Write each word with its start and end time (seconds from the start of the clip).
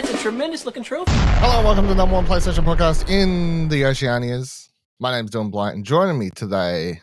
that's 0.00 0.14
a 0.14 0.16
tremendous 0.18 0.64
looking 0.64 0.84
trophy. 0.84 1.10
Hello, 1.10 1.64
welcome 1.64 1.82
to 1.82 1.88
the 1.88 1.94
number 1.96 2.14
one 2.14 2.24
PlayStation 2.24 2.64
podcast 2.64 3.10
in 3.10 3.68
the 3.68 3.82
Oceanias. 3.82 4.68
My 5.00 5.10
name's 5.10 5.32
Dylan 5.32 5.50
Blight, 5.50 5.74
and 5.74 5.84
joining 5.84 6.16
me 6.20 6.30
today, 6.30 7.00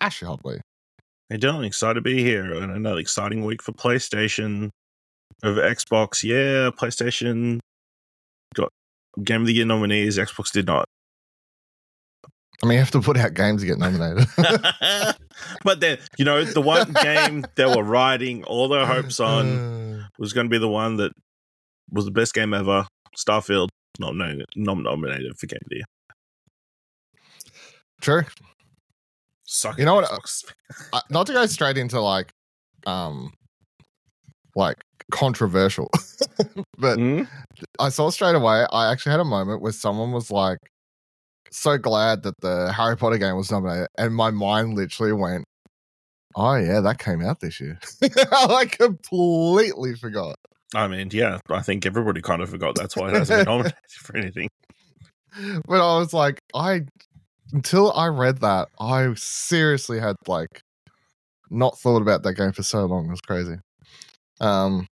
Ashley 0.00 0.26
Hobley. 0.26 0.58
Hey 1.28 1.36
Dylan, 1.36 1.64
excited 1.64 1.94
to 1.94 2.00
be 2.00 2.24
here 2.24 2.52
and 2.52 2.72
another 2.72 2.98
exciting 2.98 3.44
week 3.44 3.62
for 3.62 3.70
PlayStation 3.70 4.70
over 5.44 5.60
Xbox. 5.60 6.24
Yeah, 6.24 6.70
PlayStation 6.76 7.60
got 8.54 8.72
Game 9.22 9.42
of 9.42 9.46
the 9.46 9.54
Year 9.54 9.66
nominees. 9.66 10.18
Xbox 10.18 10.50
did 10.50 10.66
not. 10.66 10.86
I 12.60 12.66
mean, 12.66 12.72
you 12.72 12.80
have 12.80 12.90
to 12.90 13.00
put 13.00 13.18
out 13.18 13.34
games 13.34 13.60
to 13.60 13.68
get 13.68 13.78
nominated. 13.78 14.26
but 15.62 15.78
then, 15.78 15.98
you 16.18 16.24
know, 16.24 16.42
the 16.42 16.60
one 16.60 16.92
game 17.02 17.46
they 17.54 17.66
were 17.66 17.84
riding 17.84 18.42
all 18.42 18.66
their 18.66 18.84
hopes 18.84 19.20
on 19.20 20.00
uh. 20.00 20.08
was 20.18 20.32
going 20.32 20.46
to 20.46 20.50
be 20.50 20.58
the 20.58 20.68
one 20.68 20.96
that 20.96 21.12
was 21.92 22.04
the 22.04 22.10
best 22.10 22.34
game 22.34 22.54
ever. 22.54 22.86
Starfield, 23.16 23.68
not 23.98 24.14
nominated, 24.14 24.46
nominated 24.56 25.36
for 25.38 25.46
Game 25.46 25.58
of 25.62 25.68
the 25.68 25.76
Year. 25.76 25.84
True. 28.00 28.22
Suck 29.44 29.78
You 29.78 29.84
know 29.84 29.96
what? 29.96 30.10
Uh, 30.92 31.00
not 31.10 31.26
to 31.26 31.32
go 31.32 31.44
straight 31.46 31.76
into 31.76 32.00
like, 32.00 32.30
um, 32.86 33.32
like 34.54 34.76
controversial, 35.10 35.90
but 36.78 36.98
Hmm? 36.98 37.22
I 37.78 37.88
saw 37.88 38.10
straight 38.10 38.36
away. 38.36 38.64
I 38.72 38.90
actually 38.92 39.10
had 39.10 39.20
a 39.20 39.24
moment 39.24 39.60
where 39.60 39.72
someone 39.72 40.12
was 40.12 40.30
like, 40.30 40.58
"So 41.50 41.76
glad 41.78 42.22
that 42.22 42.34
the 42.40 42.72
Harry 42.72 42.96
Potter 42.96 43.18
game 43.18 43.36
was 43.36 43.50
nominated," 43.50 43.88
and 43.98 44.14
my 44.14 44.30
mind 44.30 44.74
literally 44.74 45.12
went, 45.12 45.44
"Oh 46.36 46.54
yeah, 46.54 46.80
that 46.80 46.98
came 46.98 47.20
out 47.22 47.40
this 47.40 47.60
year." 47.60 47.78
I 48.32 48.66
completely 48.70 49.94
forgot. 49.96 50.36
I 50.74 50.86
mean, 50.86 51.08
yeah, 51.12 51.38
I 51.48 51.62
think 51.62 51.84
everybody 51.84 52.20
kind 52.20 52.42
of 52.42 52.50
forgot. 52.50 52.74
That's 52.76 52.96
why 52.96 53.08
it 53.08 53.14
hasn't 53.14 53.40
been 53.40 53.44
nominated 53.52 53.74
for 53.90 54.16
anything. 54.16 54.48
But 55.66 55.80
I 55.80 55.98
was 55.98 56.12
like, 56.12 56.38
I 56.54 56.82
until 57.52 57.92
I 57.92 58.06
read 58.06 58.40
that, 58.40 58.68
I 58.78 59.12
seriously 59.16 59.98
had 60.00 60.16
like 60.26 60.62
not 61.50 61.78
thought 61.78 62.02
about 62.02 62.22
that 62.22 62.34
game 62.34 62.52
for 62.52 62.62
so 62.62 62.84
long. 62.86 63.06
It 63.06 63.10
was 63.10 63.20
crazy. 63.20 63.56
Um, 64.40 64.86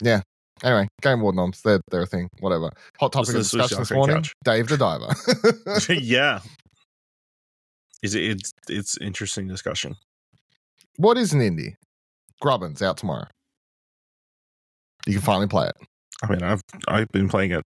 yeah. 0.00 0.22
Anyway, 0.62 0.88
Game 1.02 1.20
Award 1.20 1.34
noms, 1.34 1.60
they're, 1.62 1.80
they're 1.90 2.02
a 2.02 2.06
thing. 2.06 2.28
Whatever. 2.38 2.70
Hot 3.00 3.12
topic 3.12 3.30
of 3.30 3.34
discussion 3.36 3.78
this 3.78 3.90
morning: 3.90 4.16
Couch. 4.16 4.32
Dave 4.44 4.68
the 4.68 4.78
Diver. 4.78 5.92
yeah. 6.00 6.40
Is 8.02 8.14
it, 8.14 8.22
it's 8.22 8.52
it's 8.68 8.98
interesting 8.98 9.48
discussion. 9.48 9.96
what 10.98 11.16
is 11.16 11.32
an 11.32 11.40
indie? 11.40 11.76
Grubbins 12.38 12.82
out 12.82 12.98
tomorrow. 12.98 13.28
You 15.06 15.14
can 15.14 15.22
finally 15.22 15.48
play 15.48 15.68
it. 15.68 15.76
I 16.22 16.28
mean, 16.28 16.42
I've 16.42 16.62
I've 16.88 17.08
been 17.08 17.28
playing 17.28 17.52
it. 17.52 17.64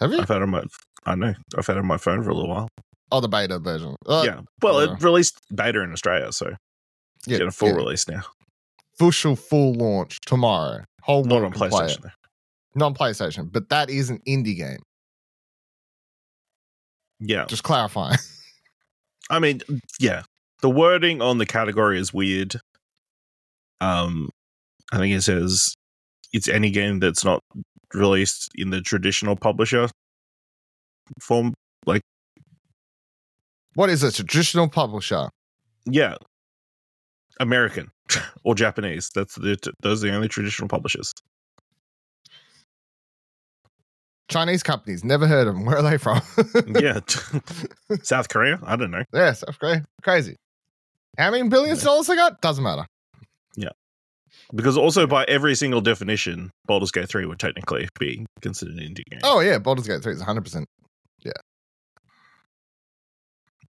Have 0.00 0.12
you? 0.12 0.20
I've 0.20 0.28
had 0.28 0.38
it 0.38 0.42
on 0.42 0.50
my 0.50 0.64
I 1.06 1.14
know 1.14 1.34
I've 1.56 1.66
had 1.66 1.76
it 1.76 1.80
on 1.80 1.86
my 1.86 1.98
phone 1.98 2.22
for 2.22 2.30
a 2.30 2.34
little 2.34 2.50
while. 2.50 2.68
Oh, 3.10 3.20
the 3.20 3.28
beta 3.28 3.58
version. 3.58 3.96
Uh, 4.06 4.22
yeah, 4.24 4.40
well, 4.62 4.76
uh, 4.76 4.92
it 4.92 5.02
released 5.02 5.38
beta 5.54 5.82
in 5.82 5.92
Australia, 5.92 6.32
so 6.32 6.54
yeah, 7.26 7.38
get 7.38 7.46
a 7.46 7.50
full 7.50 7.68
yeah. 7.68 7.74
release 7.74 8.08
now. 8.08 8.22
Official 9.00 9.36
full 9.36 9.74
launch 9.74 10.18
tomorrow. 10.26 10.84
Whole 11.02 11.24
Not 11.24 11.44
on 11.44 11.52
play. 11.52 11.68
PlayStation. 11.68 12.02
though. 12.02 12.10
Not 12.74 12.86
on 12.86 12.94
PlayStation, 12.94 13.50
but 13.50 13.70
that 13.70 13.88
is 13.90 14.10
an 14.10 14.20
indie 14.26 14.56
game. 14.56 14.80
Yeah, 17.20 17.46
Just 17.46 17.62
clarifying. 17.62 18.18
I 19.30 19.38
mean, 19.38 19.60
yeah, 19.98 20.22
the 20.62 20.70
wording 20.70 21.20
on 21.20 21.38
the 21.38 21.46
category 21.46 21.98
is 21.98 22.12
weird. 22.12 22.56
Um, 23.80 24.30
I 24.92 24.98
think 24.98 25.14
it 25.14 25.22
says 25.22 25.74
it's 26.32 26.48
any 26.48 26.70
game 26.70 26.98
that's 27.00 27.24
not 27.24 27.40
released 27.94 28.50
in 28.54 28.70
the 28.70 28.80
traditional 28.80 29.36
publisher 29.36 29.88
form. 31.20 31.54
Like, 31.86 32.02
What 33.74 33.88
is 33.90 34.02
a 34.02 34.12
traditional 34.12 34.68
publisher? 34.68 35.28
yeah, 35.86 36.16
American 37.40 37.90
or 38.44 38.54
Japanese. 38.54 39.10
That's 39.14 39.34
the 39.36 39.56
those 39.80 40.04
are 40.04 40.08
the 40.08 40.14
only 40.14 40.28
traditional 40.28 40.68
publishers. 40.68 41.12
Chinese 44.28 44.62
companies. 44.62 45.04
Never 45.04 45.26
heard 45.26 45.48
of 45.48 45.54
them. 45.54 45.64
Where 45.66 45.78
are 45.78 45.82
they 45.82 45.96
from? 45.96 46.20
yeah, 46.78 47.00
South 48.02 48.28
Korea. 48.28 48.58
I 48.62 48.76
don't 48.76 48.90
know. 48.90 49.04
yeah, 49.14 49.32
South 49.32 49.58
Korea. 49.58 49.84
Crazy. 50.02 50.36
How 51.16 51.30
many 51.30 51.48
billions 51.48 51.78
of 51.78 51.84
dollars 51.86 52.06
they 52.08 52.16
got? 52.16 52.40
Doesn't 52.42 52.62
matter. 52.62 52.86
Because 54.54 54.78
also 54.78 55.06
by 55.06 55.24
every 55.24 55.54
single 55.54 55.80
definition, 55.80 56.50
Baldur's 56.66 56.90
Gate 56.90 57.08
3 57.08 57.26
would 57.26 57.38
technically 57.38 57.88
be 57.98 58.26
considered 58.40 58.76
an 58.76 58.80
indie 58.80 59.04
game. 59.10 59.20
Oh 59.22 59.40
yeah, 59.40 59.58
Baldur's 59.58 59.86
Gate 59.86 60.02
3 60.02 60.14
is 60.14 60.22
100%. 60.22 60.64
Yeah. 61.20 61.32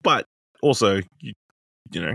But 0.02 0.26
also, 0.62 1.02
you, 1.20 1.34
you 1.92 2.02
know, 2.02 2.14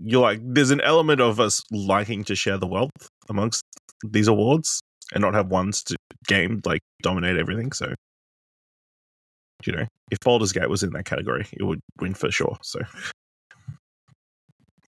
you're 0.00 0.22
like, 0.22 0.40
there's 0.42 0.70
an 0.70 0.80
element 0.80 1.20
of 1.20 1.40
us 1.40 1.62
liking 1.72 2.24
to 2.24 2.36
share 2.36 2.58
the 2.58 2.66
wealth 2.66 3.08
amongst 3.28 3.64
these 4.04 4.28
awards 4.28 4.80
and 5.12 5.22
not 5.22 5.34
have 5.34 5.48
one 5.48 5.72
st- 5.72 5.98
game 6.26 6.60
like 6.64 6.80
dominate 7.02 7.36
everything. 7.36 7.72
So, 7.72 7.94
you 9.64 9.72
know, 9.72 9.86
if 10.10 10.20
Baldur's 10.20 10.52
Gate 10.52 10.68
was 10.68 10.82
in 10.82 10.90
that 10.92 11.04
category, 11.04 11.46
it 11.52 11.64
would 11.64 11.80
win 12.00 12.14
for 12.14 12.30
sure. 12.30 12.56
So, 12.62 12.80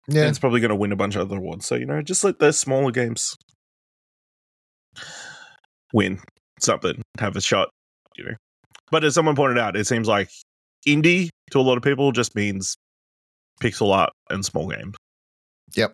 Yeah. 0.09 0.23
and 0.23 0.31
it's 0.31 0.39
probably 0.39 0.61
going 0.61 0.71
to 0.71 0.77
win 0.77 0.93
a 0.93 0.97
bunch 0.97 1.17
of 1.17 1.23
other 1.23 1.37
awards. 1.37 1.67
So, 1.67 1.75
you 1.75 1.87
know, 1.87 2.01
just 2.03 2.23
let 2.23 2.39
the 2.39 2.53
smaller 2.53 2.93
games 2.93 3.37
win 5.93 6.21
something, 6.61 7.03
have 7.19 7.37
a 7.37 7.41
shot, 7.41 7.69
you 8.17 8.25
know. 8.25 8.35
But 8.91 9.05
as 9.05 9.15
someone 9.15 9.35
pointed 9.35 9.59
out, 9.59 9.77
it 9.77 9.87
seems 9.87 10.07
like 10.07 10.31
indie 10.87 11.29
to 11.51 11.59
a 11.59 11.63
lot 11.63 11.77
of 11.77 11.83
people 11.83 12.13
just 12.13 12.35
means 12.37 12.77
pixel 13.61 13.93
art 13.95 14.11
and 14.31 14.45
small 14.45 14.69
games. 14.69 14.95
Yep. 15.75 15.93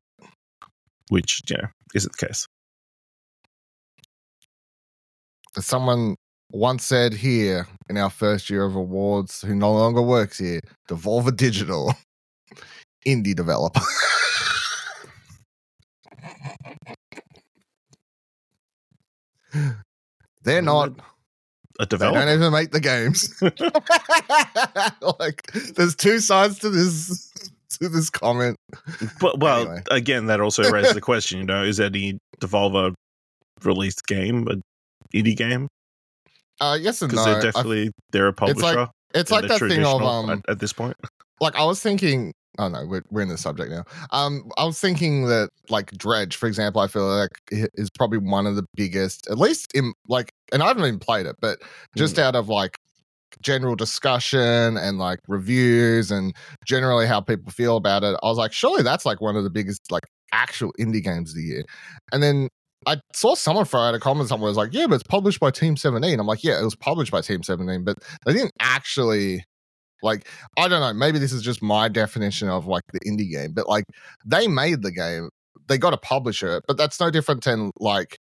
Which, 1.09 1.41
you 1.49 1.57
know, 1.57 1.69
isn't 1.95 2.13
the 2.19 2.27
case. 2.27 2.47
As 5.57 5.67
someone 5.67 6.17
once 6.51 6.85
said 6.85 7.15
here 7.15 7.67
in 7.89 7.97
our 7.97 8.11
first 8.11 8.51
year 8.51 8.65
of 8.65 8.75
awards, 8.77 9.41
who 9.43 9.55
no 9.55 9.73
longer 9.73 10.03
works 10.03 10.39
here, 10.39 10.61
Devolver 10.89 11.35
Digital, 11.35 11.95
indie 13.07 13.35
developer. 13.35 13.81
They're 20.43 20.63
not. 20.63 20.91
A 21.81 21.87
They 21.87 21.87
developer. 21.87 22.21
don't 22.25 22.35
even 22.35 22.53
make 22.53 22.71
the 22.73 22.81
games. 22.81 23.33
like, 25.19 25.43
there's 25.75 25.95
two 25.97 26.21
sides 26.21 26.59
to 26.61 26.71
this 26.71 27.31
to 27.81 27.89
this 27.89 28.11
comment. 28.11 28.57
But 29.21 29.41
well, 29.41 29.63
Anyway. 29.63 29.83
again, 29.91 30.27
that 30.27 30.41
also 30.41 30.71
raises 30.71 30.95
the 30.95 31.01
question. 31.01 31.39
You 31.39 31.47
know, 31.47 31.63
is 31.65 31.81
any 31.81 32.19
Devolver 32.41 32.93
released 33.65 34.07
game 34.07 34.47
a 34.49 34.57
indie 35.17 35.37
game? 35.37 35.69
Uh, 36.61 36.77
yes 36.81 37.01
and 37.03 37.13
no. 37.13 37.25
Because 37.25 37.25
they're 37.27 37.37
I- 37.37 37.41
definitely 37.41 37.91
they're 38.11 38.29
a 38.29 38.33
publisher. 38.33 38.89
It's 39.15 39.31
like 39.31 39.45
it's 39.45 39.51
like 39.53 39.61
that 39.61 39.61
thing 39.61 39.85
of 39.85 40.03
um, 40.03 40.31
at, 40.31 40.39
at 40.49 40.59
this 40.59 40.73
point. 40.73 40.97
like 41.41 41.57
I 41.57 41.65
was 41.65 41.81
thinking. 41.81 42.33
Oh 42.59 42.69
no, 42.69 42.85
we're 42.87 43.03
we're 43.11 43.23
in 43.23 43.29
the 43.29 43.39
subject 43.39 43.71
now. 43.71 43.85
Um, 44.11 44.51
I 44.59 44.65
was 44.65 44.79
thinking 44.79 45.27
that 45.27 45.49
like 45.71 45.91
Dredge, 45.93 46.37
for 46.37 46.47
example, 46.47 46.83
I 46.83 46.87
feel 46.87 47.07
like 47.07 47.31
is 47.51 47.91
probably 47.91 48.19
one 48.19 48.47
of 48.47 48.57
the 48.57 48.65
biggest, 48.75 49.27
at 49.31 49.39
least 49.39 49.73
in 49.75 49.93
like, 50.09 50.33
and 50.53 50.63
I 50.63 50.69
haven't 50.69 50.85
even 50.85 50.99
played 50.99 51.27
it, 51.27 51.37
but 51.41 51.61
just 51.97 52.17
Hmm. 52.17 52.23
out 52.23 52.35
of 52.37 52.49
like 52.51 52.77
general 53.43 53.77
discussion 53.77 54.77
and 54.77 54.99
like 54.99 55.21
reviews 55.29 56.11
and 56.11 56.35
generally 56.67 57.07
how 57.07 57.21
people 57.21 57.53
feel 57.53 57.77
about 57.77 58.05
it, 58.05 58.17
I 58.23 58.27
was 58.29 58.39
like, 58.39 58.53
surely 58.53 58.83
that's 58.83 59.07
like 59.07 59.21
one 59.21 59.37
of 59.37 59.45
the 59.45 59.51
biggest 59.51 59.91
like 59.93 60.05
actual 60.33 60.73
indie 60.79 61.03
games 61.03 61.31
of 61.31 61.37
the 61.37 61.43
year. 61.43 61.65
And 62.13 62.23
then 62.23 62.49
I 62.87 63.01
saw 63.15 63.35
someone 63.35 63.65
throw 63.65 63.81
out 63.81 63.95
a 63.95 64.01
comment 64.01 64.29
somewhere 64.29 64.49
was 64.51 64.57
like, 64.57 64.75
yeah, 64.75 64.87
but 64.89 64.97
it's 64.97 65.05
published 65.05 65.41
by 65.41 65.51
Team 65.51 65.77
17. 65.77 66.19
I'm 66.21 66.27
like, 66.27 66.45
yeah, 66.45 66.61
it 66.61 66.65
was 66.65 66.77
published 66.77 67.13
by 67.13 67.21
Team 67.23 67.43
17, 67.43 67.85
but 67.85 67.99
they 68.27 68.33
didn't 68.35 68.53
actually 68.61 69.45
like 70.03 70.29
I 70.57 70.69
don't 70.69 70.81
know, 70.81 70.93
maybe 70.93 71.19
this 71.19 71.33
is 71.33 71.43
just 71.43 71.63
my 71.63 71.89
definition 71.89 72.49
of 72.49 72.67
like 72.67 72.83
the 72.93 73.01
indie 73.01 73.31
game, 73.31 73.53
but 73.53 73.69
like 73.69 73.85
they 74.25 74.49
made 74.49 74.83
the 74.83 74.91
game, 74.93 75.29
they 75.69 75.79
got 75.79 75.93
a 75.95 75.99
publisher, 75.99 76.61
but 76.67 76.77
that's 76.77 76.99
no 77.01 77.11
different 77.11 77.45
than 77.45 77.71
like 77.79 78.19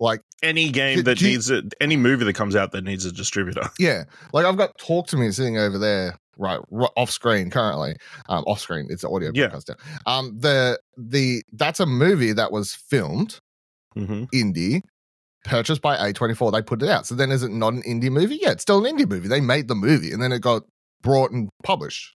like 0.00 0.20
Any 0.42 0.70
game 0.70 1.02
that 1.04 1.20
you- 1.20 1.28
needs 1.28 1.50
it, 1.50 1.74
any 1.80 1.96
movie 1.96 2.24
that 2.24 2.34
comes 2.34 2.54
out 2.54 2.70
that 2.72 2.84
needs 2.84 3.04
a 3.04 3.10
distributor. 3.12 3.68
yeah, 3.78 4.04
like 4.32 4.46
I've 4.46 4.56
got 4.56 4.78
Talk 4.78 5.08
to 5.08 5.16
Me 5.16 5.30
sitting 5.32 5.58
over 5.58 5.76
there, 5.76 6.16
right, 6.36 6.60
ri- 6.70 6.86
off 6.96 7.10
screen 7.10 7.50
currently, 7.50 7.96
um, 8.28 8.44
off 8.46 8.60
screen. 8.60 8.86
It's 8.90 9.02
audio 9.04 9.32
Yeah. 9.34 9.48
podcast. 9.48 9.74
Um, 10.06 10.38
the 10.38 10.78
the 10.96 11.42
that's 11.52 11.80
a 11.80 11.86
movie 11.86 12.32
that 12.32 12.52
was 12.52 12.74
filmed 12.74 13.40
hmm 13.94 14.24
indie, 14.32 14.82
purchased 15.44 15.82
by 15.82 15.96
A24. 16.12 16.52
They 16.52 16.62
put 16.62 16.80
it 16.82 16.88
out. 16.88 17.06
So 17.06 17.16
then 17.16 17.32
is 17.32 17.42
it 17.42 17.50
not 17.50 17.72
an 17.72 17.82
indie 17.82 18.10
movie? 18.12 18.38
Yeah, 18.40 18.50
it's 18.52 18.62
still 18.62 18.84
an 18.84 18.96
indie 18.96 19.08
movie. 19.08 19.26
They 19.26 19.40
made 19.40 19.66
the 19.66 19.74
movie 19.74 20.12
and 20.12 20.22
then 20.22 20.30
it 20.30 20.40
got 20.42 20.62
brought 21.02 21.30
and 21.30 21.48
published. 21.62 22.14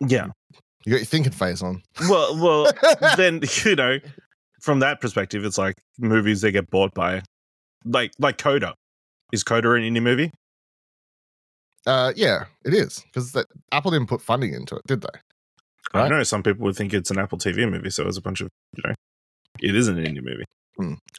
Yeah. 0.00 0.26
You 0.84 0.92
got 0.92 0.98
your 0.98 1.04
thinking 1.04 1.32
face 1.32 1.62
on. 1.62 1.82
Well, 2.08 2.36
well, 2.42 2.72
then 3.16 3.40
you 3.64 3.76
know, 3.76 3.98
from 4.60 4.80
that 4.80 5.00
perspective, 5.00 5.44
it's 5.44 5.58
like 5.58 5.76
movies 5.98 6.40
that 6.40 6.52
get 6.52 6.70
bought 6.70 6.92
by, 6.94 7.22
like 7.84 8.12
like 8.18 8.38
Coda. 8.38 8.74
Is 9.32 9.44
Coda 9.44 9.70
an 9.72 9.82
indie 9.82 10.02
movie? 10.02 10.32
Uh, 11.86 12.12
yeah, 12.16 12.44
it 12.64 12.74
is 12.74 13.02
because 13.12 13.36
Apple 13.72 13.90
didn't 13.90 14.08
put 14.08 14.20
funding 14.22 14.54
into 14.54 14.76
it, 14.76 14.82
did 14.86 15.02
they? 15.02 15.08
I 15.94 15.98
Right. 15.98 16.08
don't 16.08 16.18
know. 16.18 16.22
Some 16.24 16.42
people 16.42 16.64
would 16.64 16.76
think 16.76 16.94
it's 16.94 17.10
an 17.10 17.18
Apple 17.18 17.38
TV 17.38 17.68
movie, 17.70 17.90
so 17.90 18.06
it's 18.06 18.16
a 18.16 18.22
bunch 18.22 18.40
of 18.40 18.48
you 18.76 18.82
know, 18.86 18.94
it 19.60 19.74
is 19.76 19.88
an 19.88 19.96
indie 19.96 20.22
movie. 20.22 20.44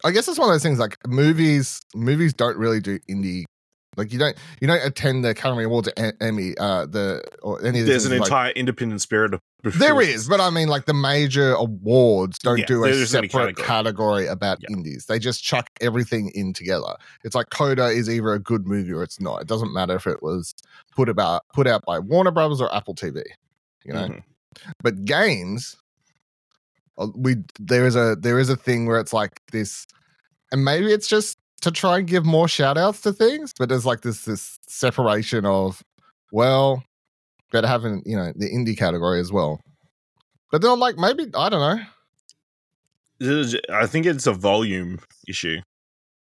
I 0.04 0.12
guess 0.12 0.28
it's 0.28 0.40
one 0.40 0.50
of 0.50 0.54
those 0.56 0.64
things 0.64 0.80
like 0.80 0.98
movies. 1.08 1.80
Movies 1.96 2.34
don't 2.34 2.58
really 2.58 2.82
do 2.82 3.00
indie. 3.10 3.44
Like 3.96 4.12
you 4.12 4.20
don't 4.20 4.36
you 4.62 4.68
don't 4.68 4.84
attend 4.86 5.24
the 5.24 5.30
Academy 5.30 5.64
Awards, 5.66 5.90
Emmy, 6.20 6.56
uh, 6.58 6.86
the 6.88 7.24
or 7.42 7.64
any 7.66 7.82
of 7.82 7.86
There's 7.86 8.06
an 8.06 8.12
like- 8.18 8.22
entire 8.28 8.52
independent 8.52 9.02
spirit 9.02 9.34
of 9.34 9.42
There 9.78 10.02
is, 10.02 10.28
but 10.28 10.42
I 10.42 10.50
mean, 10.50 10.68
like 10.68 10.86
the 10.86 10.94
major 10.94 11.54
awards 11.54 12.38
don't 12.40 12.58
Yeah, 12.60 12.66
do 12.66 12.84
a 12.86 13.06
separate 13.06 13.32
category. 13.32 13.66
category 13.66 14.28
about 14.28 14.58
Yeah. 14.62 14.76
indies. 14.76 15.06
They 15.06 15.20
just 15.20 15.44
chuck 15.44 15.70
everything 15.80 16.30
in 16.36 16.54
together. 16.54 16.96
It's 17.24 17.36
like 17.36 17.50
Coda 17.50 17.88
is 17.88 18.10
either 18.10 18.34
a 18.34 18.40
good 18.40 18.68
movie 18.68 18.92
or 18.92 19.04
it's 19.04 19.22
not. 19.22 19.42
It 19.42 19.48
doesn't 19.48 19.74
matter 19.74 19.96
if 19.96 20.06
it 20.08 20.22
was 20.22 20.54
put 20.96 21.08
about 21.08 21.44
put 21.54 21.68
out 21.68 21.84
by 21.86 22.00
Warner 22.00 22.32
Brothers 22.32 22.60
or 22.62 22.74
Apple 22.76 22.96
TV. 22.96 23.22
You 23.86 23.94
know, 23.94 24.08
Mhm. 24.08 24.24
but 24.82 25.06
games, 25.06 25.78
uh, 26.98 27.08
we 27.16 27.36
there 27.60 27.86
is 27.86 27.96
a 27.96 28.16
there 28.20 28.40
is 28.40 28.50
a 28.50 28.56
thing 28.56 28.86
where 28.86 29.00
it's 29.00 29.14
like 29.14 29.42
this, 29.52 29.86
and 30.52 30.66
maybe 30.66 30.92
it's 30.92 31.08
just 31.08 31.38
to 31.64 31.72
try 31.72 31.98
and 32.00 32.08
give 32.08 32.26
more 32.26 32.48
shout 32.48 32.78
outs 32.78 33.02
to 33.02 33.12
things, 33.14 33.52
but 33.58 33.70
there's 33.70 33.86
like 33.86 34.02
this 34.02 34.26
this 34.26 34.58
separation 34.68 35.46
of 35.46 35.82
well, 36.32 36.84
gotta 37.52 37.68
have 37.68 37.82
having 37.84 38.02
you 38.06 38.16
know 38.16 38.32
the 38.36 38.50
indie 38.50 38.78
category 38.78 39.20
as 39.20 39.32
well. 39.32 39.60
But 40.52 40.62
then 40.62 40.72
I'm 40.72 40.80
like, 40.80 40.98
maybe 40.98 41.28
I 41.36 41.50
don't 41.50 41.60
know. 41.78 41.84
There's- 43.20 43.56
I 43.72 43.86
think 43.88 44.06
it's 44.06 44.28
a 44.28 44.34
volume 44.34 45.00
issue. 45.28 45.62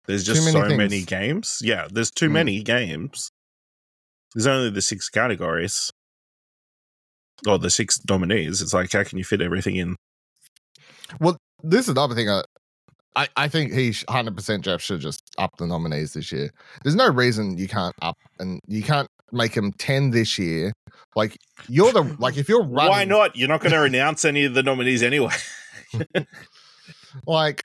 There's 0.07 0.25
just 0.25 0.45
many 0.45 0.71
so 0.71 0.77
many 0.77 1.03
games. 1.03 1.59
Yeah, 1.63 1.89
there's 1.91 2.11
too 2.11 2.29
Mm. 2.29 2.33
many 2.33 2.63
games. 2.63 3.31
There's 4.35 4.47
only 4.47 4.71
the 4.71 4.83
six 4.83 5.09
categories. 5.09 5.91
Or 7.47 7.59
the 7.59 7.71
six 7.71 8.01
nominees. 8.09 8.63
It's 8.63 8.73
like, 8.73 8.93
how 8.93 9.05
can 9.05 9.19
you 9.19 9.25
fit 9.25 9.43
everything 9.43 9.77
in? 9.77 9.97
Well, 11.21 11.37
this 11.63 11.83
is 11.83 11.91
another 11.91 12.15
thing. 12.15 12.31
I 12.31 12.43
I, 13.15 13.29
I 13.37 13.49
think 13.49 13.73
he 13.73 13.89
100 14.07 14.35
percent 14.37 14.65
Geoff 14.65 14.81
should 14.83 15.01
just 15.01 15.21
up 15.39 15.57
the 15.59 15.67
nominees 15.67 16.13
this 16.13 16.33
year. 16.33 16.51
There's 16.83 16.97
no 16.97 17.09
reason 17.09 17.59
you 17.59 17.69
can't 17.69 17.95
up 18.03 18.17
and 18.39 18.61
you 18.67 18.83
can't 18.83 19.09
make 19.33 19.55
them 19.55 19.73
10 19.73 20.11
this 20.11 20.39
year. 20.39 20.73
Like 21.15 21.37
you're 21.69 21.93
the 21.93 22.17
like 22.19 22.37
if 22.37 22.49
you're 22.49 22.63
running 22.63 22.91
Why 22.91 23.05
not? 23.05 23.37
You're 23.37 23.49
not 23.49 23.61
going 23.61 23.73
to 23.73 23.83
announce 23.83 24.25
any 24.25 24.45
of 24.45 24.55
the 24.55 24.63
nominees 24.63 25.03
anyway. 25.03 25.33
like 27.27 27.65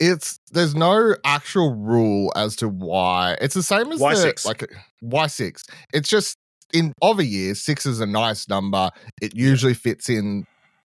it's 0.00 0.40
there's 0.52 0.74
no 0.74 1.14
actual 1.24 1.74
rule 1.74 2.32
as 2.34 2.56
to 2.56 2.68
why 2.68 3.36
it's 3.40 3.54
the 3.54 3.62
same 3.62 3.92
as 3.92 4.00
Why 4.00 4.14
the, 4.14 4.20
six? 4.20 4.46
like 4.46 4.64
why 5.00 5.26
six 5.26 5.64
it's 5.92 6.08
just 6.08 6.38
in 6.72 6.94
other 7.02 7.22
years 7.22 7.60
six 7.60 7.84
is 7.84 8.00
a 8.00 8.06
nice 8.06 8.48
number 8.48 8.90
it 9.20 9.34
usually 9.34 9.74
fits 9.74 10.08
in 10.08 10.46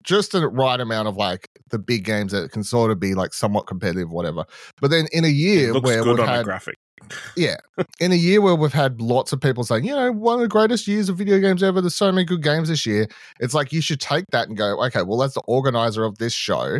just 0.05 0.31
the 0.31 0.47
right 0.47 0.79
amount 0.79 1.07
of 1.07 1.17
like 1.17 1.49
the 1.69 1.79
big 1.79 2.03
games 2.03 2.31
that 2.31 2.51
can 2.51 2.63
sort 2.63 2.91
of 2.91 2.99
be 2.99 3.13
like 3.13 3.33
somewhat 3.33 3.67
competitive 3.67 4.09
whatever 4.09 4.45
but 4.79 4.91
then 4.91 5.07
in 5.11 5.25
a 5.25 5.29
year 5.29 5.73
where 5.79 6.03
good 6.03 6.17
we've 6.17 6.19
on 6.19 6.29
a 6.29 6.37
had 6.37 6.45
graphic. 6.45 6.75
Yeah, 7.35 7.57
in 7.99 8.11
a 8.11 8.15
year 8.15 8.41
where 8.41 8.55
we've 8.55 8.73
had 8.73 9.01
lots 9.01 9.33
of 9.33 9.41
people 9.41 9.63
saying, 9.63 9.83
you 9.83 9.93
know, 9.93 10.11
one 10.11 10.35
of 10.35 10.41
the 10.41 10.47
greatest 10.47 10.87
years 10.87 11.09
of 11.09 11.17
video 11.17 11.39
games 11.39 11.61
ever. 11.61 11.81
There's 11.81 11.95
so 11.95 12.11
many 12.11 12.25
good 12.25 12.41
games 12.41 12.69
this 12.69 12.85
year. 12.85 13.07
It's 13.39 13.53
like 13.53 13.71
you 13.73 13.81
should 13.81 13.99
take 13.99 14.25
that 14.31 14.47
and 14.47 14.57
go, 14.57 14.81
okay, 14.85 15.03
well, 15.03 15.23
as 15.23 15.33
the 15.33 15.41
organizer 15.41 16.03
of 16.03 16.17
this 16.17 16.33
show, 16.33 16.79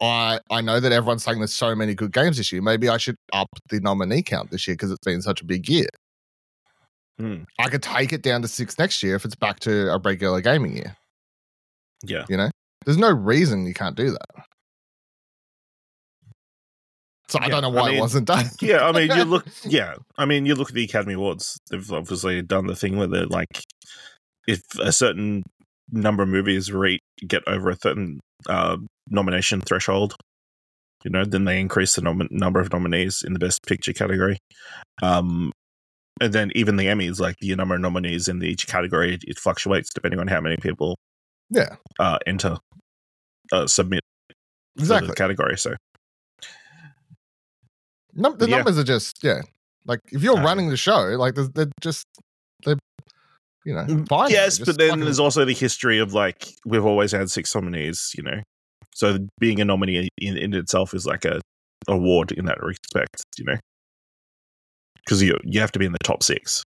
I 0.00 0.40
I 0.50 0.60
know 0.60 0.80
that 0.80 0.92
everyone's 0.92 1.24
saying 1.24 1.38
there's 1.38 1.54
so 1.54 1.74
many 1.74 1.94
good 1.94 2.12
games 2.12 2.36
this 2.36 2.52
year. 2.52 2.62
Maybe 2.62 2.88
I 2.88 2.96
should 2.96 3.16
up 3.32 3.48
the 3.68 3.80
nominee 3.80 4.22
count 4.22 4.50
this 4.50 4.66
year 4.66 4.74
because 4.74 4.90
it's 4.90 5.04
been 5.04 5.22
such 5.22 5.40
a 5.40 5.44
big 5.44 5.68
year. 5.68 5.88
Hmm. 7.18 7.44
I 7.58 7.68
could 7.68 7.82
take 7.82 8.12
it 8.12 8.22
down 8.22 8.42
to 8.42 8.48
six 8.48 8.78
next 8.78 9.02
year 9.02 9.16
if 9.16 9.24
it's 9.24 9.34
back 9.34 9.60
to 9.60 9.90
a 9.90 9.98
regular 9.98 10.40
gaming 10.42 10.76
year. 10.76 10.96
Yeah. 12.04 12.26
You 12.28 12.36
know, 12.36 12.50
there's 12.84 12.98
no 12.98 13.10
reason 13.10 13.66
you 13.66 13.74
can't 13.74 13.96
do 13.96 14.10
that. 14.10 14.44
So 17.28 17.38
I 17.40 17.48
Yeah, 17.48 17.54
don't 17.60 17.62
know 17.62 17.70
I 17.70 17.82
why 17.82 17.90
it 17.90 18.00
wasn't 18.00 18.26
done. 18.26 18.50
Yeah, 18.60 18.86
I 18.86 18.92
mean, 18.92 19.10
you 19.10 19.24
look. 19.24 19.46
Yeah, 19.64 19.96
I 20.16 20.26
mean, 20.26 20.46
you 20.46 20.54
look 20.54 20.68
at 20.68 20.74
the 20.74 20.84
Academy 20.84 21.14
Awards. 21.14 21.58
They've 21.70 21.92
obviously 21.92 22.40
done 22.42 22.66
the 22.66 22.76
thing 22.76 22.96
where 22.96 23.08
they're 23.08 23.26
like, 23.26 23.62
if 24.46 24.60
a 24.80 24.92
certain 24.92 25.42
number 25.90 26.22
of 26.22 26.28
movies 26.28 26.72
re- 26.72 27.00
get 27.26 27.42
over 27.48 27.70
a 27.70 27.76
certain 27.76 28.20
uh, 28.48 28.76
nomination 29.10 29.60
threshold, 29.60 30.14
you 31.04 31.10
know, 31.10 31.24
then 31.24 31.44
they 31.44 31.60
increase 31.60 31.94
the 31.96 32.02
nom- 32.02 32.28
number 32.30 32.60
of 32.60 32.72
nominees 32.72 33.22
in 33.22 33.32
the 33.32 33.38
Best 33.38 33.64
Picture 33.66 33.92
category. 33.92 34.38
Um, 35.02 35.52
and 36.20 36.32
then 36.32 36.50
even 36.54 36.76
the 36.76 36.86
Emmys, 36.86 37.20
like 37.20 37.36
the 37.40 37.54
number 37.56 37.74
of 37.74 37.80
nominees 37.80 38.28
in 38.28 38.42
each 38.42 38.66
category, 38.66 39.18
it 39.26 39.38
fluctuates 39.38 39.90
depending 39.94 40.20
on 40.20 40.28
how 40.28 40.40
many 40.40 40.56
people 40.56 40.96
yeah, 41.50 41.76
uh, 41.98 42.18
enter, 42.26 42.58
uh, 43.52 43.66
submit 43.66 44.00
exactly. 44.78 45.08
the 45.08 45.14
category. 45.14 45.56
So 45.58 45.74
Num- 48.14 48.38
the 48.38 48.48
Yeah. 48.48 48.56
numbers 48.56 48.78
are 48.78 48.84
just 48.84 49.22
yeah. 49.22 49.42
Like 49.84 50.00
if 50.10 50.22
you're 50.22 50.40
running 50.40 50.70
the 50.70 50.76
show, 50.76 51.00
like 51.18 51.34
they're, 51.34 51.48
they're 51.48 51.70
just 51.80 52.06
they're 52.64 52.78
you 53.64 53.74
know 53.74 53.86
fine. 54.08 54.28
Mm, 54.28 54.30
Yes, 54.30 54.58
but 54.58 54.78
then 54.78 55.00
there's 55.00 55.20
also 55.20 55.44
the 55.44 55.52
history 55.54 55.98
of 55.98 56.12
like 56.12 56.48
we've 56.64 56.84
always 56.84 57.12
had 57.12 57.30
six 57.30 57.54
nominees, 57.54 58.12
you 58.16 58.24
know. 58.24 58.40
So 58.94 59.18
being 59.38 59.60
a 59.60 59.64
nominee 59.64 60.08
in, 60.18 60.38
in 60.38 60.54
itself 60.54 60.94
is 60.94 61.06
like 61.06 61.24
a 61.26 61.40
award 61.86 62.32
in 62.32 62.46
that 62.46 62.60
respect, 62.62 63.22
you 63.38 63.44
know, 63.44 63.56
because 65.04 65.22
you 65.22 65.38
you 65.44 65.60
have 65.60 65.70
to 65.72 65.78
be 65.78 65.84
in 65.84 65.92
the 65.92 65.98
top 66.02 66.22
six. 66.22 66.62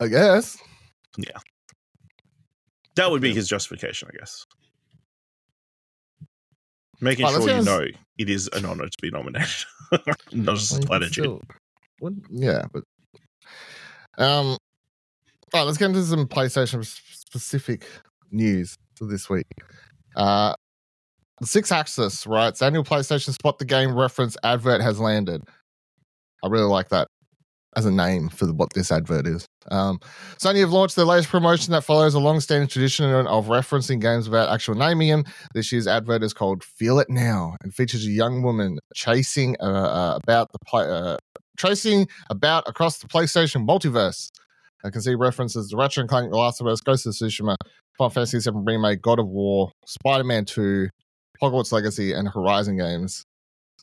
I 0.00 0.08
guess. 0.08 0.56
That 2.98 3.10
would 3.12 3.22
be 3.22 3.32
his 3.32 3.48
justification, 3.48 4.08
I 4.12 4.18
guess. 4.18 4.44
Making 7.00 7.26
Oh, 7.26 7.30
sure 7.40 7.56
you 7.56 7.62
know 7.62 7.84
it 8.18 8.28
is 8.28 8.48
an 8.52 8.64
honor 8.64 8.86
to 8.86 8.96
be 9.00 9.10
nominated, 9.10 9.48
not 10.32 10.56
just 10.56 10.82
a 10.82 10.86
platitude. 10.86 11.12
still- 11.12 11.42
yeah, 12.30 12.62
but 12.72 12.82
um, 14.18 14.46
all 14.48 14.58
right, 15.54 15.62
let's 15.62 15.78
get 15.78 15.86
into 15.90 16.02
some 16.02 16.26
PlayStation 16.26 16.84
specific 16.84 17.86
news 18.32 18.76
for 18.96 19.06
this 19.06 19.30
week. 19.30 19.46
Uh, 20.16 20.54
the 21.40 21.46
SixthAxis 21.46 22.26
writes 22.26 22.62
annual 22.62 22.82
PlayStation 22.82 23.32
Spot 23.32 23.56
the 23.60 23.64
Game 23.64 23.94
reference 23.94 24.36
advert 24.42 24.80
has 24.80 24.98
landed. 24.98 25.42
I 26.42 26.48
really 26.48 26.64
like 26.66 26.88
that 26.88 27.06
as 27.76 27.84
a 27.84 27.90
name 27.90 28.28
for 28.28 28.46
what 28.52 28.72
this 28.72 28.90
advert 28.90 29.26
is. 29.26 29.46
Um, 29.70 30.00
Sony 30.38 30.60
have 30.60 30.72
launched 30.72 30.96
their 30.96 31.04
latest 31.04 31.28
promotion 31.28 31.72
that 31.72 31.84
follows 31.84 32.14
a 32.14 32.18
long-standing 32.18 32.68
tradition 32.68 33.04
of 33.26 33.46
referencing 33.46 34.00
games 34.00 34.28
without 34.28 34.50
actual 34.50 34.74
naming 34.74 35.08
them. 35.08 35.24
This 35.54 35.70
year's 35.70 35.86
advert 35.86 36.22
is 36.22 36.32
called 36.32 36.64
"Feel 36.64 36.98
It 36.98 37.10
Now" 37.10 37.56
and 37.62 37.74
features 37.74 38.06
a 38.06 38.10
young 38.10 38.42
woman 38.42 38.78
chasing 38.94 39.56
uh, 39.60 39.64
uh, 39.64 40.18
about 40.22 40.50
the 40.52 40.76
uh, 40.76 41.16
tracing 41.56 42.08
about 42.30 42.64
across 42.66 42.98
the 42.98 43.08
PlayStation 43.08 43.66
multiverse. 43.66 44.30
I 44.84 44.90
can 44.90 45.00
see 45.02 45.14
references 45.14 45.70
to 45.70 45.76
Ratchet 45.76 46.02
and 46.02 46.08
Clank, 46.08 46.30
The 46.30 46.38
Last 46.38 46.60
of 46.60 46.66
Us, 46.68 46.80
Ghost 46.80 47.04
of 47.06 47.12
Tsushima, 47.12 47.56
Final 47.98 48.10
Fantasy 48.10 48.38
VII 48.38 48.58
Remake, 48.62 49.02
God 49.02 49.18
of 49.18 49.26
War, 49.26 49.72
Spider-Man 49.86 50.44
2, 50.44 50.88
Hogwarts 51.42 51.72
Legacy, 51.72 52.12
and 52.12 52.28
Horizon 52.28 52.78
games. 52.78 53.24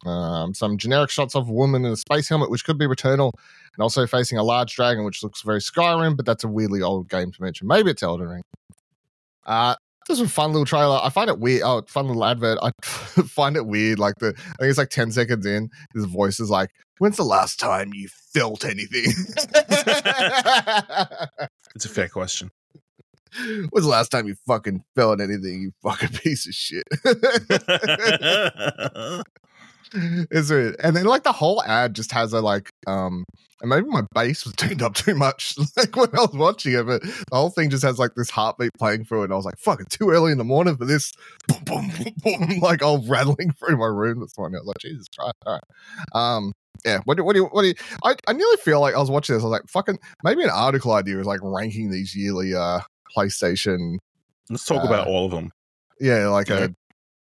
Um, 0.05 0.53
some 0.53 0.77
generic 0.77 1.09
shots 1.09 1.35
of 1.35 1.49
a 1.49 1.51
woman 1.51 1.85
in 1.85 1.91
a 1.91 1.97
space 1.97 2.29
helmet, 2.29 2.49
which 2.49 2.63
could 2.63 2.77
be 2.77 2.85
Returnal, 2.85 3.33
and 3.75 3.83
also 3.83 4.07
facing 4.07 4.37
a 4.37 4.43
large 4.43 4.75
dragon, 4.75 5.03
which 5.03 5.23
looks 5.23 5.41
very 5.41 5.59
Skyrim, 5.59 6.15
but 6.15 6.25
that's 6.25 6.43
a 6.43 6.47
weirdly 6.47 6.81
old 6.81 7.09
game 7.09 7.31
to 7.31 7.41
mention. 7.41 7.67
Maybe 7.67 7.91
it's 7.91 8.03
Elden 8.03 8.27
Ring. 8.27 8.43
Uh, 9.45 9.75
this 10.07 10.19
is 10.19 10.27
a 10.27 10.29
fun 10.29 10.51
little 10.51 10.65
trailer. 10.65 10.99
I 11.01 11.09
find 11.09 11.29
it 11.29 11.39
weird. 11.39 11.63
Oh, 11.63 11.81
fun 11.87 12.07
little 12.07 12.25
advert. 12.25 12.59
I 12.61 12.71
find 12.81 13.55
it 13.55 13.65
weird. 13.65 13.99
Like 13.99 14.15
the, 14.19 14.33
I 14.37 14.55
think 14.59 14.69
it's 14.69 14.77
like 14.77 14.89
ten 14.89 15.11
seconds 15.11 15.45
in. 15.45 15.69
His 15.93 16.05
voice 16.05 16.39
is 16.39 16.49
like, 16.49 16.69
"When's 16.99 17.17
the 17.17 17.23
last 17.23 17.59
time 17.59 17.91
you 17.93 18.07
felt 18.33 18.65
anything?" 18.65 19.05
It's 21.75 21.83
a 21.83 21.89
fair 21.89 22.07
question. 22.07 22.49
When's 23.37 23.85
the 23.85 23.91
last 23.91 24.09
time 24.09 24.27
you 24.27 24.35
fucking 24.47 24.81
felt 24.95 25.19
anything? 25.19 25.61
You 25.61 25.71
fucking 25.83 26.17
piece 26.19 26.47
of 26.47 26.53
shit. 26.53 26.87
Is 29.93 30.51
it? 30.51 30.75
And 30.83 30.95
then 30.95 31.05
like 31.05 31.23
the 31.23 31.31
whole 31.31 31.63
ad 31.63 31.93
just 31.95 32.11
has 32.11 32.33
a 32.33 32.41
like 32.41 32.69
um 32.87 33.23
and 33.61 33.69
maybe 33.69 33.87
my 33.87 34.03
bass 34.13 34.45
was 34.45 34.53
tuned 34.57 34.81
up 34.81 34.93
too 34.95 35.15
much 35.15 35.55
like 35.77 35.95
when 35.95 36.09
I 36.13 36.21
was 36.21 36.33
watching 36.33 36.73
it, 36.73 36.85
but 36.85 37.01
the 37.01 37.23
whole 37.33 37.49
thing 37.49 37.69
just 37.69 37.83
has 37.83 37.97
like 37.99 38.11
this 38.15 38.29
heartbeat 38.29 38.71
playing 38.77 39.05
through 39.05 39.21
it. 39.21 39.25
And 39.25 39.33
I 39.33 39.37
was 39.37 39.45
like, 39.45 39.57
fuck, 39.57 39.79
it's 39.81 39.97
too 39.97 40.09
early 40.09 40.31
in 40.31 40.37
the 40.37 40.43
morning 40.43 40.75
for 40.75 40.85
this 40.85 41.13
boom, 41.47 41.63
boom, 41.65 41.91
boom, 42.23 42.39
boom, 42.47 42.59
like 42.61 42.81
all 42.83 43.05
rattling 43.07 43.51
through 43.51 43.77
my 43.77 43.85
room 43.87 44.19
this 44.19 44.37
morning. 44.37 44.57
I 44.57 44.59
was 44.59 44.67
like, 44.67 44.79
Jesus 44.79 45.07
Christ. 45.17 45.33
All 45.45 45.53
right. 45.53 46.19
Um 46.37 46.51
yeah, 46.83 46.99
what 47.05 47.17
do 47.17 47.23
what 47.23 47.33
do 47.33 47.39
you 47.39 47.45
what 47.45 47.61
do 47.61 47.69
you 47.69 47.73
I, 48.03 48.15
I 48.27 48.33
nearly 48.33 48.57
feel 48.57 48.79
like 48.81 48.95
I 48.95 48.99
was 48.99 49.09
watching 49.09 49.35
this, 49.35 49.43
I 49.43 49.47
was 49.47 49.51
like, 49.51 49.67
fucking 49.69 49.97
maybe 50.23 50.43
an 50.43 50.49
article 50.49 50.91
idea 50.93 51.19
is 51.19 51.25
like 51.25 51.39
ranking 51.41 51.89
these 51.89 52.15
yearly 52.15 52.53
uh 52.53 52.79
PlayStation 53.15 53.97
Let's 54.49 54.65
talk 54.65 54.83
Uh, 54.83 54.87
about 54.87 55.07
all 55.07 55.25
of 55.25 55.31
them. 55.31 55.51
Yeah, 55.99 56.27
like 56.27 56.49
Yeah. 56.49 56.65
a 56.65 56.69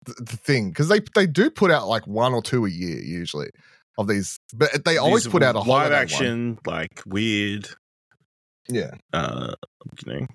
th- 0.06 0.18
th- 0.18 0.40
thing 0.40 0.70
because 0.70 0.88
they 0.90 1.00
they 1.16 1.28
do 1.28 1.50
put 1.50 1.72
out 1.72 1.88
like 1.88 2.06
one 2.08 2.34
or 2.34 2.42
two 2.42 2.66
a 2.66 2.70
year 2.70 3.00
usually 3.02 3.50
of 3.98 4.08
these, 4.08 4.38
but 4.56 4.84
they 4.86 4.98
always 4.98 5.24
These 5.26 5.32
put 5.32 5.44
out 5.44 5.56
a 5.56 5.60
live 5.60 5.68
holiday 5.68 5.94
one. 5.96 6.02
action, 6.02 6.60
like 6.66 7.02
weird. 7.06 7.68
Yeah, 8.70 8.92
Uh, 9.14 9.54
you 10.06 10.14
know. 10.14 10.28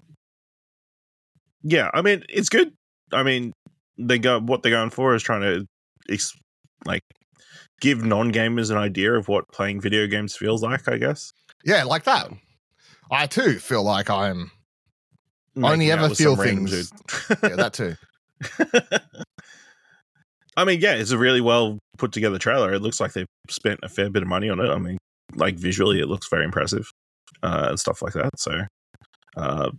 Yeah, 1.62 1.90
I 1.94 2.02
mean 2.02 2.22
it's 2.28 2.48
good. 2.48 2.72
I 3.12 3.22
mean 3.22 3.52
they 3.98 4.18
go 4.18 4.40
what 4.40 4.62
they're 4.62 4.72
going 4.72 4.90
for 4.90 5.14
is 5.14 5.22
trying 5.22 5.40
to 5.42 5.66
ex- 6.12 6.36
like 6.84 7.02
give 7.80 8.04
non 8.04 8.32
gamers 8.32 8.70
an 8.70 8.76
idea 8.76 9.14
of 9.14 9.28
what 9.28 9.48
playing 9.52 9.80
video 9.80 10.06
games 10.06 10.36
feels 10.36 10.62
like. 10.62 10.86
I 10.88 10.98
guess. 10.98 11.32
yeah, 11.64 11.84
like 11.84 12.04
that. 12.04 12.30
I 13.10 13.26
too 13.26 13.58
feel 13.58 13.82
like 13.84 14.10
I'm. 14.10 14.50
Only 15.56 15.86
Making 15.86 15.90
out 15.92 16.04
ever 16.04 16.14
feel 16.14 16.36
things. 16.36 16.92
Yeah, 17.42 17.56
that 17.56 17.72
too. 17.72 17.94
I 20.56 20.64
mean, 20.64 20.80
yeah, 20.80 20.94
it's 20.94 21.10
a 21.10 21.18
really 21.18 21.40
well 21.40 21.78
put 21.98 22.12
together 22.12 22.38
trailer. 22.38 22.72
It 22.72 22.82
looks 22.82 23.00
like 23.00 23.12
they've 23.12 23.26
spent 23.50 23.80
a 23.82 23.88
fair 23.88 24.10
bit 24.10 24.22
of 24.22 24.28
money 24.28 24.48
on 24.48 24.60
it. 24.60 24.70
I 24.70 24.78
mean, 24.78 24.98
like 25.34 25.56
visually, 25.56 26.00
it 26.00 26.08
looks 26.08 26.28
very 26.28 26.44
impressive 26.44 26.90
uh, 27.42 27.66
and 27.70 27.80
stuff 27.80 28.02
like 28.02 28.14
that. 28.14 28.30
So, 28.38 28.62
uh, 29.36 29.70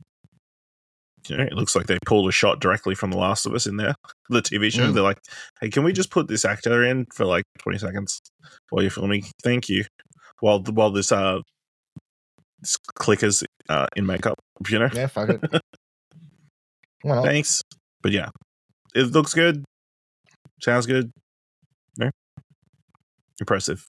you 1.27 1.38
know, 1.38 1.43
it 1.43 1.53
looks 1.53 1.75
like 1.75 1.88
they 1.88 1.98
pulled 2.05 2.29
a 2.29 2.31
shot 2.31 2.60
directly 2.60 2.96
from 2.96 3.12
The 3.12 3.17
Last 3.17 3.46
of 3.46 3.53
Us 3.53 3.65
in 3.65 3.77
there, 3.77 3.96
the 4.29 4.41
TV 4.41 4.72
show. 4.72 4.88
Mm. 4.88 4.93
They're 4.93 5.03
like, 5.03 5.19
"Hey, 5.60 5.69
can 5.69 5.84
we 5.84 5.93
just 5.93 6.12
put 6.12 6.27
this 6.27 6.46
actor 6.46 6.84
in 6.84 7.05
for 7.13 7.25
like 7.25 7.43
twenty 7.60 7.79
seconds 7.79 8.19
while 8.69 8.81
you're 8.84 8.91
filming? 8.91 9.25
Thank 9.43 9.69
you." 9.69 9.84
While 10.39 10.62
while 10.62 10.91
this 10.91 11.12
uh, 11.12 11.39
this 12.60 12.77
clickers 13.00 13.43
uh, 13.69 13.88
in 13.96 14.05
makeup, 14.05 14.36
you 14.69 14.79
know. 14.79 14.89
Yeah, 14.93 15.07
fuck 15.07 15.29
it. 15.29 15.41
Not? 17.03 17.25
Thanks. 17.25 17.62
But 18.01 18.12
yeah, 18.12 18.29
it 18.96 19.12
looks 19.12 19.34
good. 19.34 19.63
Sounds 20.62 20.86
good. 20.86 21.12
No, 21.98 22.10
impressive. 23.40 23.88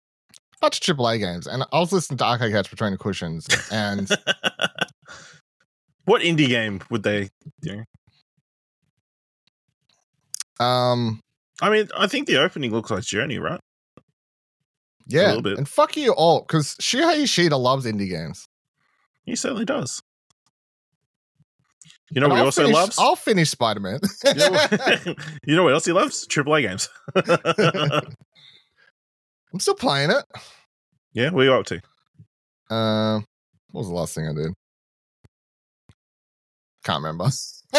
Bunch 0.60 0.88
of 0.88 0.96
AAA 0.96 1.18
games, 1.20 1.46
and 1.46 1.64
I 1.72 1.78
was 1.78 1.92
listening 1.92 2.18
to 2.18 2.24
Arcade 2.24 2.52
Catch 2.52 2.70
Between 2.70 2.90
the 2.92 2.98
Cushions, 2.98 3.46
and 3.70 4.08
what 6.04 6.22
indie 6.22 6.48
game 6.48 6.80
would 6.90 7.02
they? 7.04 7.28
You 7.62 7.84
know? 10.60 10.64
um, 10.66 11.20
I 11.62 11.70
mean, 11.70 11.88
I 11.96 12.06
think 12.08 12.26
the 12.26 12.38
opening 12.38 12.72
looks 12.72 12.90
like 12.90 13.04
Journey, 13.04 13.38
right? 13.38 13.60
yeah, 15.06 15.26
A 15.26 15.28
little 15.28 15.42
bit. 15.42 15.58
and 15.58 15.68
fuck 15.68 15.96
you 15.96 16.12
all 16.12 16.40
because 16.40 16.74
Shuhei 16.76 17.20
Yoshida 17.20 17.56
loves 17.56 17.86
indie 17.86 18.08
games. 18.10 18.46
He 19.24 19.36
certainly 19.36 19.64
does. 19.64 20.02
You 22.10 22.20
know 22.20 22.28
what 22.28 22.36
he 22.36 22.40
I'll 22.40 22.46
also 22.46 22.62
finish, 22.62 22.74
loves? 22.74 22.98
I'll 22.98 23.16
finish 23.16 23.50
Spider 23.50 23.80
Man. 23.80 24.00
you, 24.24 24.34
know 24.34 24.50
what, 24.50 25.06
you 25.46 25.56
know 25.56 25.64
what 25.64 25.74
else 25.74 25.84
he 25.84 25.92
loves? 25.92 26.26
AAA 26.26 26.62
games. 26.62 26.88
I'm 29.52 29.60
still 29.60 29.74
playing 29.74 30.10
it. 30.10 30.24
yeah, 31.12 31.30
what 31.30 31.42
are 31.42 31.44
you 31.44 31.52
up 31.52 31.66
to? 31.66 31.80
Um, 32.74 33.24
what 33.70 33.80
was 33.80 33.88
the 33.88 33.94
last 33.94 34.14
thing 34.14 34.26
I 34.28 34.32
did? 34.32 34.52
Can't 36.84 37.02
remember. 37.02 37.28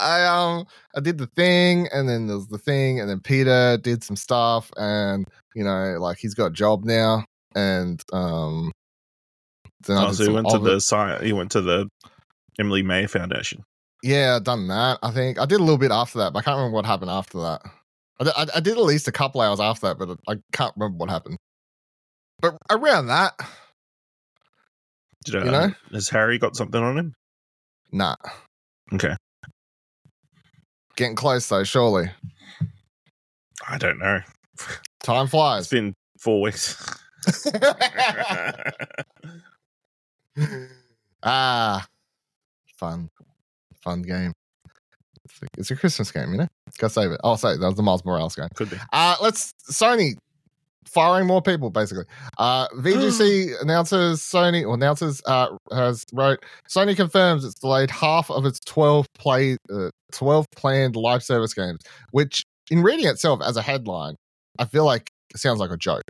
I 0.00 0.24
um 0.24 0.66
I 0.96 1.00
did 1.00 1.18
the 1.18 1.26
thing 1.26 1.88
and 1.92 2.08
then 2.08 2.26
there's 2.28 2.46
the 2.46 2.58
thing 2.58 3.00
and 3.00 3.10
then 3.10 3.20
Peter 3.20 3.76
did 3.76 4.02
some 4.02 4.16
stuff 4.16 4.70
and 4.76 5.26
you 5.54 5.64
know 5.64 5.96
like 5.98 6.18
he's 6.18 6.34
got 6.34 6.46
a 6.46 6.50
job 6.50 6.84
now 6.84 7.24
and 7.54 8.02
um 8.12 8.72
then 9.86 9.96
Oh, 9.98 10.12
so 10.12 10.24
he 10.24 10.30
went 10.30 10.48
to 10.50 10.58
the 10.58 10.76
sci- 10.80 11.24
he 11.24 11.32
went 11.32 11.50
to 11.52 11.60
the 11.60 11.88
Emily 12.58 12.82
May 12.82 13.06
Foundation. 13.06 13.62
yeah 14.02 14.36
I've 14.36 14.44
done 14.44 14.68
that 14.68 14.98
I 15.02 15.10
think 15.10 15.38
I 15.38 15.46
did 15.46 15.60
a 15.60 15.62
little 15.62 15.78
bit 15.78 15.90
after 15.92 16.18
that 16.18 16.32
but 16.32 16.40
I 16.40 16.42
can't 16.42 16.56
remember 16.56 16.74
what 16.76 16.86
happened 16.86 17.10
after 17.10 17.38
that 17.40 17.62
I 18.20 18.24
did, 18.24 18.32
I, 18.36 18.46
I 18.56 18.60
did 18.60 18.76
at 18.78 18.84
least 18.84 19.08
a 19.08 19.12
couple 19.12 19.40
hours 19.40 19.60
after 19.60 19.88
that 19.88 19.98
but 19.98 20.18
I 20.28 20.36
can't 20.52 20.74
remember 20.76 20.96
what 20.98 21.10
happened 21.10 21.36
but 22.40 22.56
around 22.70 23.06
that 23.08 23.34
Did, 25.24 25.36
uh, 25.36 25.44
You 25.44 25.50
know? 25.50 25.70
has 25.92 26.08
Harry 26.08 26.38
got 26.38 26.56
something 26.56 26.82
on 26.82 26.96
him? 26.98 27.14
nah 27.92 28.16
Okay, 28.92 29.14
getting 30.96 31.14
close 31.16 31.48
though 31.48 31.64
surely 31.64 32.10
I 33.68 33.76
don't 33.78 33.98
know. 33.98 34.20
time 35.02 35.26
flies. 35.26 35.64
It's 35.64 35.70
been 35.70 35.92
four 36.18 36.40
weeks. 36.40 36.76
ah, 41.22 41.86
fun, 42.76 43.10
fun 43.82 44.02
game. 44.02 44.32
It's 45.24 45.42
a, 45.42 45.46
it's 45.58 45.70
a 45.70 45.76
Christmas 45.76 46.10
game, 46.10 46.32
you 46.32 46.38
know. 46.38 46.48
Gotta 46.78 46.92
save 46.92 47.10
it. 47.12 47.20
Oh, 47.22 47.36
sorry, 47.36 47.58
that 47.58 47.66
was 47.66 47.76
the 47.76 47.82
Miles 47.82 48.04
Morales 48.04 48.34
game. 48.34 48.48
Could 48.54 48.70
be. 48.70 48.76
Uh 48.92 49.16
let's 49.20 49.52
Sony 49.70 50.14
firing 50.86 51.26
more 51.26 51.42
people 51.42 51.70
basically. 51.70 52.04
Uh 52.38 52.68
VGC 52.68 53.52
announces 53.62 54.20
Sony 54.20 54.66
or 54.66 54.74
announces 54.74 55.22
uh 55.26 55.56
has 55.72 56.04
wrote 56.12 56.44
Sony 56.68 56.96
confirms 56.96 57.44
it's 57.44 57.54
delayed 57.54 57.90
half 57.90 58.30
of 58.30 58.44
its 58.46 58.60
12 58.60 59.06
play 59.18 59.56
uh, 59.72 59.90
12 60.12 60.46
planned 60.56 60.96
live 60.96 61.22
service 61.22 61.54
games, 61.54 61.80
which 62.10 62.44
in 62.70 62.82
reading 62.82 63.06
itself 63.06 63.40
as 63.44 63.56
a 63.56 63.62
headline, 63.62 64.16
I 64.58 64.64
feel 64.64 64.84
like 64.84 65.10
it 65.34 65.38
sounds 65.38 65.60
like 65.60 65.70
a 65.70 65.76
joke 65.76 66.02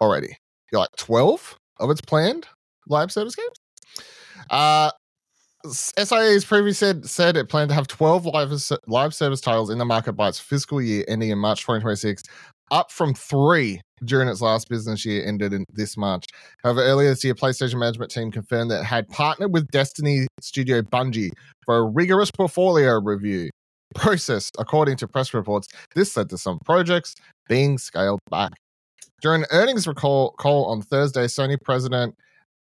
already. 0.00 0.36
You're 0.70 0.80
like 0.80 0.96
12 0.96 1.56
of 1.80 1.90
its 1.90 2.00
planned 2.00 2.46
live 2.88 3.12
service 3.12 3.34
games? 3.34 4.46
Uh 4.50 4.90
has 5.64 6.44
previously 6.44 6.72
said, 6.74 7.06
said 7.06 7.36
it 7.36 7.48
planned 7.48 7.68
to 7.68 7.74
have 7.74 7.88
12 7.88 8.26
live, 8.26 8.52
live 8.86 9.14
service 9.14 9.40
titles 9.40 9.70
in 9.70 9.78
the 9.78 9.84
market 9.84 10.12
by 10.12 10.28
its 10.28 10.38
fiscal 10.38 10.80
year 10.80 11.04
ending 11.08 11.30
in 11.30 11.38
March 11.38 11.62
2026, 11.62 12.22
up 12.70 12.90
from 12.90 13.14
three 13.14 13.80
during 14.04 14.28
its 14.28 14.40
last 14.40 14.68
business 14.68 15.04
year 15.04 15.24
ended 15.26 15.52
in 15.52 15.64
this 15.74 15.96
March. 15.96 16.24
However, 16.62 16.82
earlier 16.82 17.10
this 17.10 17.24
year, 17.24 17.34
PlayStation 17.34 17.80
management 17.80 18.10
team 18.10 18.30
confirmed 18.30 18.70
that 18.70 18.80
it 18.80 18.84
had 18.84 19.08
partnered 19.08 19.52
with 19.52 19.68
Destiny 19.68 20.26
studio 20.40 20.82
Bungie 20.82 21.30
for 21.64 21.78
a 21.78 21.84
rigorous 21.84 22.30
portfolio 22.30 23.00
review 23.00 23.50
process. 23.94 24.50
According 24.58 24.96
to 24.98 25.08
press 25.08 25.34
reports, 25.34 25.68
this 25.94 26.16
led 26.16 26.28
to 26.30 26.38
some 26.38 26.58
projects 26.64 27.14
being 27.48 27.78
scaled 27.78 28.20
back. 28.30 28.52
During 29.20 29.42
an 29.42 29.48
earnings 29.50 29.88
recall 29.88 30.32
call 30.32 30.66
on 30.66 30.82
Thursday, 30.82 31.24
Sony 31.24 31.60
president 31.60 32.14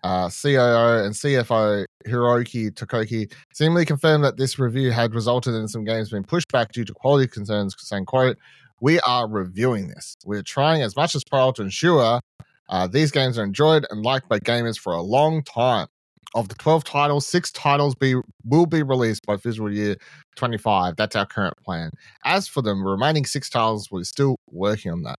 uh, 0.02 0.28
COO 0.28 1.04
and 1.04 1.14
CFO 1.14 1.84
Hiroki 2.06 2.70
Totoki 2.70 3.32
seemingly 3.52 3.84
confirmed 3.84 4.24
that 4.24 4.36
this 4.36 4.58
review 4.58 4.90
had 4.90 5.14
resulted 5.14 5.54
in 5.54 5.68
some 5.68 5.84
games 5.84 6.10
being 6.10 6.24
pushed 6.24 6.52
back 6.52 6.72
due 6.72 6.84
to 6.84 6.92
quality 6.94 7.26
concerns, 7.26 7.74
saying, 7.78 8.04
quote, 8.04 8.38
we 8.80 9.00
are 9.00 9.28
reviewing 9.28 9.88
this. 9.88 10.16
We're 10.24 10.42
trying 10.42 10.82
as 10.82 10.96
much 10.96 11.14
as 11.14 11.24
possible 11.24 11.54
to 11.54 11.62
ensure 11.62 12.20
uh, 12.68 12.86
these 12.86 13.10
games 13.10 13.38
are 13.38 13.44
enjoyed 13.44 13.86
and 13.90 14.04
liked 14.04 14.28
by 14.28 14.38
gamers 14.38 14.78
for 14.78 14.92
a 14.92 15.02
long 15.02 15.42
time. 15.42 15.88
Of 16.34 16.48
the 16.48 16.54
12 16.56 16.84
titles, 16.84 17.26
six 17.26 17.50
titles 17.50 17.94
be 17.94 18.14
will 18.44 18.66
be 18.66 18.82
released 18.82 19.24
by 19.24 19.38
fiscal 19.38 19.72
year 19.72 19.96
25. 20.34 20.96
That's 20.96 21.16
our 21.16 21.24
current 21.24 21.54
plan. 21.64 21.92
As 22.24 22.46
for 22.46 22.60
the 22.60 22.74
remaining 22.74 23.24
six 23.24 23.48
titles, 23.48 23.88
we're 23.90 24.04
still 24.04 24.36
working 24.50 24.92
on 24.92 25.02
that. 25.04 25.18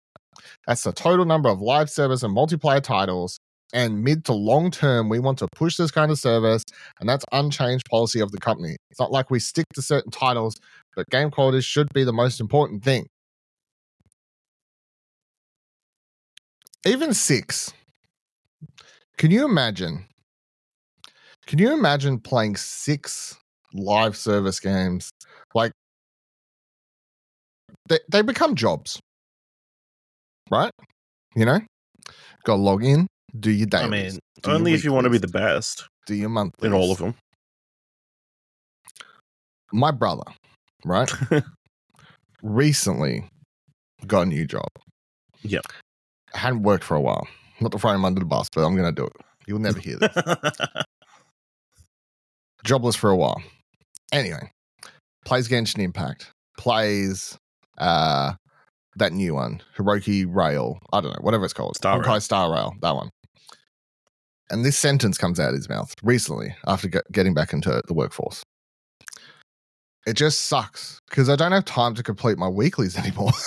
That's 0.67 0.83
the 0.83 0.91
total 0.91 1.25
number 1.25 1.49
of 1.49 1.59
live 1.59 1.89
service 1.89 2.21
and 2.21 2.35
multiplayer 2.35 2.83
titles 2.83 3.36
and 3.73 4.03
mid 4.03 4.25
to 4.25 4.33
long 4.33 4.71
term, 4.71 5.09
we 5.09 5.19
want 5.19 5.37
to 5.39 5.47
push 5.55 5.77
this 5.77 5.91
kind 5.91 6.11
of 6.11 6.19
service, 6.19 6.63
and 6.99 7.07
that's 7.09 7.25
unchanged 7.31 7.85
policy 7.89 8.19
of 8.19 8.31
the 8.31 8.39
company. 8.39 8.77
It's 8.89 8.99
not 8.99 9.11
like 9.11 9.29
we 9.29 9.39
stick 9.39 9.65
to 9.73 9.81
certain 9.81 10.11
titles, 10.11 10.55
but 10.95 11.09
game 11.09 11.31
quality 11.31 11.61
should 11.61 11.91
be 11.93 12.03
the 12.03 12.13
most 12.13 12.39
important 12.39 12.83
thing. 12.83 13.07
Even 16.85 17.13
six. 17.13 17.73
Can 19.17 19.31
you 19.31 19.45
imagine? 19.45 20.05
Can 21.47 21.59
you 21.59 21.73
imagine 21.73 22.19
playing 22.19 22.55
six 22.55 23.37
live 23.73 24.15
service 24.15 24.59
games? 24.59 25.09
Like, 25.53 25.71
they, 27.89 27.99
they 28.11 28.21
become 28.21 28.55
jobs, 28.55 28.99
right? 30.51 30.71
You 31.35 31.45
know, 31.45 31.59
got 32.43 32.55
to 32.55 32.61
log 32.61 32.83
in, 32.83 33.07
do 33.39 33.51
your 33.51 33.67
dailies. 33.67 34.19
I 34.43 34.47
mean, 34.47 34.55
only 34.55 34.73
if 34.73 34.83
you 34.83 34.91
want 34.93 35.05
to 35.05 35.09
be 35.09 35.17
the 35.17 35.27
best 35.27 35.87
do 36.07 36.15
your 36.15 36.29
monthly 36.29 36.67
in 36.67 36.73
all 36.73 36.91
of 36.91 36.97
them. 36.97 37.13
My 39.71 39.91
brother, 39.91 40.23
right, 40.85 41.11
recently 42.41 43.29
got 44.07 44.21
a 44.21 44.25
new 44.25 44.45
job. 44.45 44.69
Yep. 45.43 45.65
hadn't 46.33 46.63
worked 46.63 46.83
for 46.83 46.95
a 46.95 47.01
while. 47.01 47.27
Not 47.59 47.71
to 47.73 47.79
throw 47.79 47.91
him 47.91 48.05
under 48.05 48.19
the 48.19 48.25
bus, 48.25 48.47
but 48.53 48.63
I'm 48.65 48.75
going 48.75 48.93
to 48.93 49.01
do 49.01 49.05
it. 49.05 49.13
You'll 49.45 49.59
never 49.59 49.79
hear 49.79 49.97
this. 49.97 50.15
Jobless 52.63 52.95
for 52.95 53.09
a 53.09 53.15
while. 53.15 53.41
Anyway, 54.11 54.51
plays 55.25 55.47
Genshin 55.47 55.79
Impact. 55.79 56.31
Plays 56.57 57.37
uh 57.77 58.33
that 58.95 59.13
new 59.13 59.35
one, 59.35 59.61
Hiroki 59.77 60.25
Rail. 60.27 60.79
I 60.91 61.01
don't 61.01 61.11
know, 61.11 61.19
whatever 61.21 61.45
it's 61.45 61.53
called. 61.53 61.75
Star 61.75 62.01
Honkai 62.01 62.07
Rail. 62.07 62.21
Star 62.21 62.51
Rail, 62.51 62.73
that 62.81 62.95
one. 62.95 63.09
And 64.49 64.63
this 64.63 64.77
sentence 64.77 65.17
comes 65.17 65.39
out 65.39 65.49
of 65.49 65.55
his 65.55 65.69
mouth 65.69 65.93
recently 66.03 66.55
after 66.67 66.87
get, 66.87 67.11
getting 67.11 67.33
back 67.33 67.53
into 67.53 67.81
the 67.87 67.93
workforce. 67.93 68.43
it 70.05 70.13
just 70.13 70.41
sucks 70.45 70.99
because 71.09 71.29
I 71.29 71.35
don't 71.35 71.51
have 71.51 71.65
time 71.65 71.95
to 71.95 72.03
complete 72.03 72.37
my 72.37 72.47
weeklies 72.47 72.97
anymore. 72.97 73.31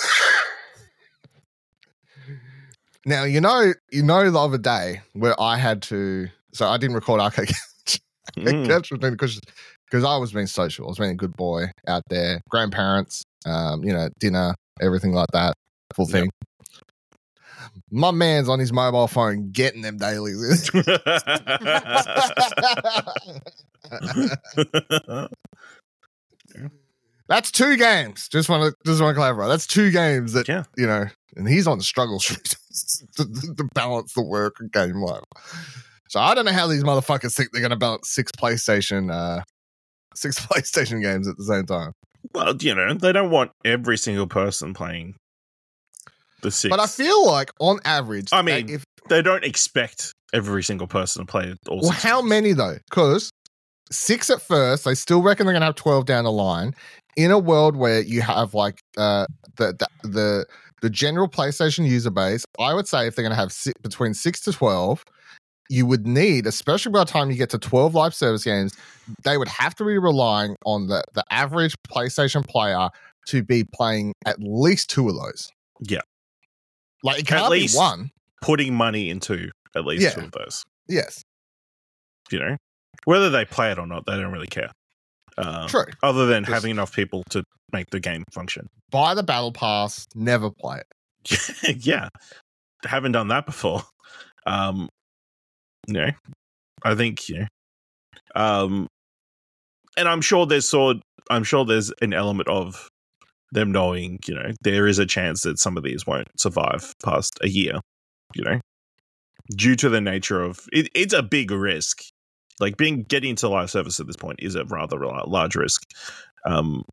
now 3.05 3.23
you 3.23 3.41
know, 3.41 3.73
you 3.91 4.03
know, 4.03 4.29
the 4.29 4.39
other 4.39 4.59
day 4.59 5.01
where 5.13 5.39
I 5.41 5.57
had 5.57 5.81
to, 5.83 6.27
so 6.53 6.67
I 6.67 6.77
didn't 6.77 6.95
record 6.95 7.21
arcade 7.21 7.49
Mm. 8.37 9.11
because 9.11 9.41
because 9.85 10.03
I 10.05 10.15
was 10.15 10.31
being 10.31 10.47
social. 10.47 10.85
I 10.85 10.89
was 10.89 10.99
being 10.99 11.11
a 11.11 11.15
good 11.15 11.35
boy 11.35 11.65
out 11.87 12.03
there. 12.09 12.39
Grandparents, 12.49 13.23
um, 13.45 13.83
you 13.83 13.91
know, 13.91 14.07
dinner, 14.19 14.53
everything 14.79 15.11
like 15.11 15.27
that, 15.33 15.53
full 15.93 16.09
Yep. 16.09 16.29
My 17.91 18.11
man's 18.11 18.47
on 18.47 18.57
his 18.59 18.71
mobile 18.71 19.07
phone 19.07 19.51
getting 19.51 19.81
them 19.81 19.97
dailies. 19.97 20.71
That's 27.27 27.51
two 27.51 27.77
games. 27.77 28.27
Just 28.27 28.49
want 28.49 28.63
to 28.63 28.75
just 28.85 29.01
want 29.01 29.15
to 29.15 29.19
clarify. 29.19 29.47
That's 29.47 29.65
two 29.67 29.91
games 29.91 30.33
that 30.33 30.47
Yeah. 30.47 30.63
you 30.77 30.85
know, 30.85 31.05
and 31.35 31.47
he's 31.47 31.67
on 31.67 31.77
the 31.77 31.83
struggle 31.83 32.19
street 32.19 32.55
to, 33.15 33.25
to 33.57 33.69
balance 33.73 34.13
the 34.13 34.21
work 34.23 34.55
and 34.59 34.71
game 34.71 34.95
life. 35.01 35.23
So 36.09 36.19
I 36.19 36.35
don't 36.35 36.43
know 36.45 36.51
how 36.51 36.67
these 36.67 36.83
motherfuckers 36.83 37.33
think 37.35 37.51
they're 37.51 37.61
going 37.61 37.69
to 37.69 37.77
balance 37.77 38.09
six 38.09 38.31
PlayStation, 38.33 39.11
uh, 39.13 39.43
six 40.13 40.39
PlayStation 40.45 41.01
games 41.01 41.27
at 41.27 41.37
the 41.37 41.45
same 41.45 41.65
time. 41.65 41.93
well, 42.33 42.53
you 42.59 42.75
know, 42.75 42.93
they 42.95 43.13
don't 43.13 43.31
want 43.31 43.51
every 43.63 43.97
single 43.97 44.27
person 44.27 44.73
playing 44.73 45.15
the 46.41 46.51
six. 46.51 46.69
But 46.69 46.79
I 46.79 46.87
feel 46.87 47.25
like 47.25 47.51
on 47.59 47.79
average, 47.85 48.29
I 48.31 48.41
mean, 48.41 48.69
if 48.69 48.83
they 49.09 49.21
don't 49.21 49.43
expect 49.43 50.13
every 50.33 50.63
single 50.63 50.87
person 50.87 51.25
to 51.25 51.31
play 51.31 51.55
all 51.67 51.81
well, 51.81 51.91
how 51.91 52.21
games. 52.21 52.29
many 52.29 52.53
though? 52.53 52.77
Because 52.89 53.31
six 53.91 54.29
at 54.29 54.41
first, 54.41 54.85
they 54.85 54.95
still 54.95 55.21
reckon 55.21 55.45
they're 55.45 55.53
going 55.53 55.61
to 55.61 55.67
have 55.67 55.75
twelve 55.75 56.05
down 56.05 56.23
the 56.23 56.31
line. 56.31 56.73
In 57.17 57.29
a 57.29 57.39
world 57.39 57.75
where 57.75 58.01
you 58.01 58.21
have 58.21 58.53
like 58.53 58.79
uh, 58.97 59.25
the, 59.57 59.73
the 59.73 60.07
the 60.07 60.45
the 60.81 60.89
general 60.89 61.27
PlayStation 61.27 61.87
user 61.87 62.09
base, 62.09 62.45
I 62.57 62.73
would 62.73 62.87
say 62.87 63.05
if 63.05 63.15
they're 63.15 63.23
going 63.23 63.35
to 63.35 63.41
have 63.41 63.51
si- 63.51 63.73
between 63.81 64.13
six 64.13 64.39
to 64.41 64.53
twelve, 64.53 65.03
you 65.69 65.85
would 65.85 66.07
need, 66.07 66.47
especially 66.47 66.91
by 66.91 66.99
the 66.99 67.11
time 67.11 67.29
you 67.29 67.35
get 67.35 67.49
to 67.49 67.57
twelve 67.57 67.95
live 67.95 68.13
service 68.13 68.45
games, 68.45 68.73
they 69.23 69.37
would 69.37 69.49
have 69.49 69.75
to 69.75 69.85
be 69.85 69.97
relying 69.97 70.55
on 70.65 70.87
the 70.87 71.03
the 71.13 71.23
average 71.31 71.75
PlayStation 71.89 72.47
player 72.47 72.89
to 73.27 73.43
be 73.43 73.63
playing 73.63 74.13
at 74.25 74.37
least 74.39 74.89
two 74.89 75.09
of 75.09 75.15
those. 75.15 75.51
Yeah. 75.81 76.01
Like 77.03 77.19
it 77.19 77.27
can't 77.27 77.49
least- 77.49 77.73
be 77.75 77.77
one. 77.79 78.11
Putting 78.41 78.73
money 78.73 79.09
into 79.09 79.51
at 79.75 79.85
least 79.85 80.01
Yeah. 80.03 80.09
two 80.11 80.21
of 80.21 80.31
those. 80.31 80.63
Yes, 80.87 81.23
You 82.31 82.39
know, 82.39 82.57
whether 83.05 83.29
they 83.29 83.45
play 83.45 83.71
it 83.71 83.77
or 83.77 83.85
not, 83.85 84.05
they 84.07 84.17
don't 84.17 84.31
really 84.31 84.47
care. 84.47 84.71
Uh, 85.37 85.67
true. 85.67 85.85
Other 86.03 86.25
than 86.25 86.43
Just- 86.43 86.53
having 86.53 86.71
enough 86.71 86.93
people 86.93 87.23
to 87.29 87.43
make 87.71 87.89
the 87.91 87.99
game 87.99 88.23
function. 88.33 88.67
Buy 88.89 89.13
the 89.13 89.23
battle 89.23 89.51
pass, 89.53 90.07
never 90.15 90.49
play 90.51 90.79
it. 90.79 91.85
yeah, 91.85 92.09
haven't 92.83 93.11
done 93.13 93.27
that 93.29 93.45
before. 93.45 93.83
Um, 94.47 94.89
you 95.87 95.93
know, 95.93 96.09
I 96.83 96.95
think 96.95 97.29
you 97.29 97.39
know, 97.39 97.47
um, 98.35 98.87
and 99.97 100.07
I'm 100.09 100.21
sure 100.21 100.45
there's 100.47 100.67
sort. 100.67 100.97
I'm 101.29 101.43
sure 101.43 101.63
there's 101.63 101.91
an 102.01 102.13
element 102.13 102.49
of 102.49 102.89
them 103.51 103.71
knowing, 103.71 104.19
you 104.27 104.35
know, 104.35 104.51
there 104.61 104.87
is 104.87 104.99
a 104.99 105.05
chance 105.05 105.41
that 105.43 105.59
some 105.59 105.77
of 105.77 105.83
these 105.83 106.05
won't 106.07 106.27
survive 106.39 106.93
past 107.03 107.37
a 107.41 107.49
year. 107.49 107.79
You 108.33 108.43
know, 108.43 108.59
due 109.55 109.75
to 109.75 109.89
the 109.89 110.01
nature 110.01 110.41
of 110.41 110.59
it, 110.71 110.89
it's 110.95 111.13
a 111.13 111.23
big 111.23 111.51
risk. 111.51 112.03
Like 112.59 112.77
being 112.77 113.03
getting 113.03 113.31
into 113.31 113.49
live 113.49 113.71
service 113.71 113.99
at 113.99 114.07
this 114.07 114.15
point 114.15 114.39
is 114.41 114.55
a 114.55 114.65
rather 114.65 114.99
large 114.99 115.55
risk. 115.55 115.83
Um, 116.45 116.83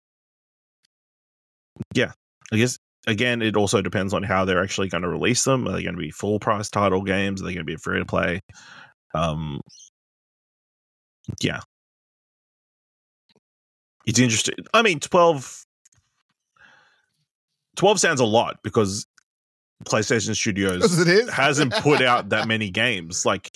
yeah, 1.94 2.12
I 2.52 2.56
guess 2.56 2.78
again, 3.06 3.42
it 3.42 3.56
also 3.56 3.82
depends 3.82 4.12
on 4.12 4.22
how 4.22 4.44
they're 4.44 4.62
actually 4.62 4.88
going 4.88 5.02
to 5.02 5.08
release 5.08 5.44
them. 5.44 5.66
Are 5.68 5.72
they 5.72 5.82
going 5.82 5.94
to 5.94 6.00
be 6.00 6.10
full 6.10 6.40
price 6.40 6.70
title 6.70 7.02
games? 7.02 7.40
Are 7.40 7.44
they 7.44 7.54
going 7.54 7.66
to 7.66 7.72
be 7.72 7.76
free 7.76 7.98
to 7.98 8.04
play? 8.04 8.40
Um, 9.14 9.60
yeah, 11.40 11.60
it's 14.06 14.18
interesting. 14.18 14.54
I 14.72 14.82
mean, 14.82 15.00
12, 15.00 15.64
12 17.78 18.00
sounds 18.00 18.20
a 18.20 18.24
lot 18.24 18.58
because 18.62 19.06
PlayStation 19.84 20.34
Studios 20.34 21.06
hasn't 21.32 21.72
put 21.74 22.02
out 22.02 22.28
that 22.30 22.48
many 22.48 22.70
games. 22.70 23.24
Like 23.24 23.50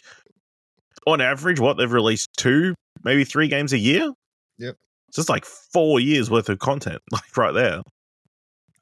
on 1.06 1.20
average, 1.20 1.58
what 1.58 1.76
they've 1.76 1.92
released 1.92 2.30
two, 2.37 2.74
maybe 3.02 3.24
three 3.24 3.48
games 3.48 3.72
a 3.72 3.78
year. 3.78 4.12
Yep. 4.58 4.76
It's 5.08 5.16
just 5.16 5.28
like 5.28 5.44
four 5.44 5.98
years 5.98 6.30
worth 6.30 6.48
of 6.48 6.61
content, 6.61 7.02
like 7.11 7.37
right 7.37 7.52
there. 7.52 7.82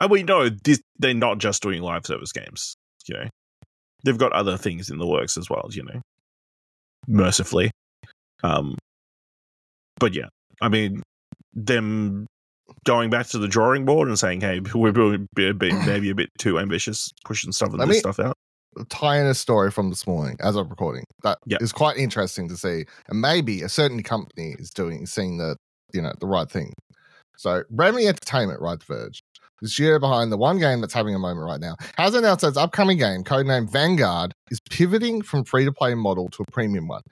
And 0.00 0.11
we 0.11 0.22
know 0.22 0.50
this, 0.50 0.81
they're 0.98 1.14
not 1.14 1.38
just 1.38 1.62
doing 1.62 1.83
live 1.83 2.07
service 2.07 2.33
games. 2.33 2.76
You 3.07 3.16
know, 3.16 3.29
they've 4.05 4.18
got 4.18 4.33
other 4.33 4.59
things 4.59 4.90
in 4.90 4.98
the 4.98 5.07
works 5.07 5.38
as 5.38 5.48
well. 5.48 5.68
You 5.70 5.85
know, 5.85 6.03
mercifully. 7.09 7.70
Um, 8.42 8.76
but 9.98 10.14
yeah, 10.14 10.29
I 10.61 10.68
mean, 10.68 11.03
them 11.55 12.26
going 12.85 13.11
back 13.11 13.26
to 13.28 13.38
the 13.38 13.48
drawing 13.48 13.85
board 13.85 14.09
and 14.09 14.18
saying, 14.18 14.40
"Hey, 14.40 14.61
we're 14.74 14.92
being 14.92 15.28
maybe 15.87 16.11
a 16.11 16.14
bit 16.14 16.30
too 16.38 16.59
ambitious, 16.59 17.11
pushing 17.24 17.52
stuff 17.52 17.70
Let 17.72 17.88
this 17.88 17.96
me- 17.96 18.00
stuff 18.00 18.18
out." 18.20 18.37
tie 18.88 19.18
in 19.18 19.26
a 19.26 19.35
story 19.35 19.68
from 19.70 19.90
this 19.90 20.06
morning 20.06 20.37
as 20.40 20.54
I'm 20.54 20.68
recording. 20.68 21.02
That 21.24 21.38
is 21.48 21.59
Yeah. 21.61 21.66
quite 21.74 21.96
interesting 21.96 22.48
to 22.48 22.56
see. 22.56 22.85
And 23.09 23.20
maybe 23.20 23.62
a 23.62 23.68
certain 23.68 24.00
company 24.04 24.54
is 24.61 24.70
doing 24.70 25.06
seeing 25.06 25.38
the 25.38 25.56
you 25.92 26.00
know 26.00 26.12
the 26.20 26.26
right 26.28 26.48
thing. 26.48 26.72
So 27.37 27.64
Remedy 27.70 28.06
Entertainment, 28.06 28.61
right, 28.61 28.78
The 28.78 28.85
Verge. 28.94 29.22
This 29.61 29.78
year 29.78 29.98
behind 29.98 30.30
the 30.33 30.38
one 30.38 30.59
game 30.59 30.80
that's 30.80 30.94
having 30.94 31.14
a 31.14 31.18
moment 31.18 31.44
right 31.46 31.61
now, 31.61 31.74
has 31.98 32.14
announced 32.14 32.44
its 32.44 32.56
upcoming 32.56 32.96
game, 32.96 33.24
codenamed 33.24 33.70
Vanguard, 33.70 34.33
is 34.50 34.59
pivoting 34.70 35.20
from 35.20 35.44
free 35.44 35.64
to 35.66 35.72
play 35.72 35.92
model 35.94 36.28
to 36.30 36.42
a 36.46 36.50
premium 36.50 36.87
one. 36.88 37.02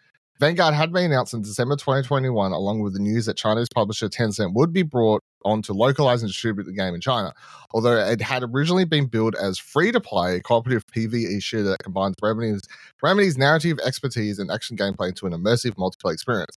Vanguard 0.40 0.72
had 0.72 0.92
been 0.92 1.06
announced 1.06 1.34
in 1.34 1.42
December 1.42 1.74
2021, 1.74 2.52
along 2.52 2.80
with 2.80 2.92
the 2.92 3.00
news 3.00 3.26
that 3.26 3.36
Chinese 3.36 3.66
publisher 3.74 4.08
Tencent 4.08 4.54
would 4.54 4.72
be 4.72 4.82
brought 4.82 5.24
on 5.44 5.62
to 5.62 5.72
localize 5.72 6.22
and 6.22 6.30
distribute 6.30 6.64
the 6.64 6.72
game 6.72 6.94
in 6.94 7.00
China. 7.00 7.32
Although 7.72 7.96
it 7.96 8.20
had 8.20 8.44
originally 8.44 8.84
been 8.84 9.06
billed 9.06 9.34
as 9.34 9.58
free 9.58 9.90
to 9.90 10.00
play 10.00 10.40
cooperative 10.40 10.86
PvE 10.86 11.42
shooter 11.42 11.70
that 11.70 11.82
combines 11.82 12.14
Remedy's, 12.22 12.62
Remedy's 13.02 13.36
narrative 13.36 13.80
expertise 13.84 14.38
and 14.38 14.48
action 14.48 14.76
gameplay 14.76 15.08
into 15.08 15.26
an 15.26 15.32
immersive 15.32 15.72
multiplayer 15.72 16.12
experience. 16.12 16.56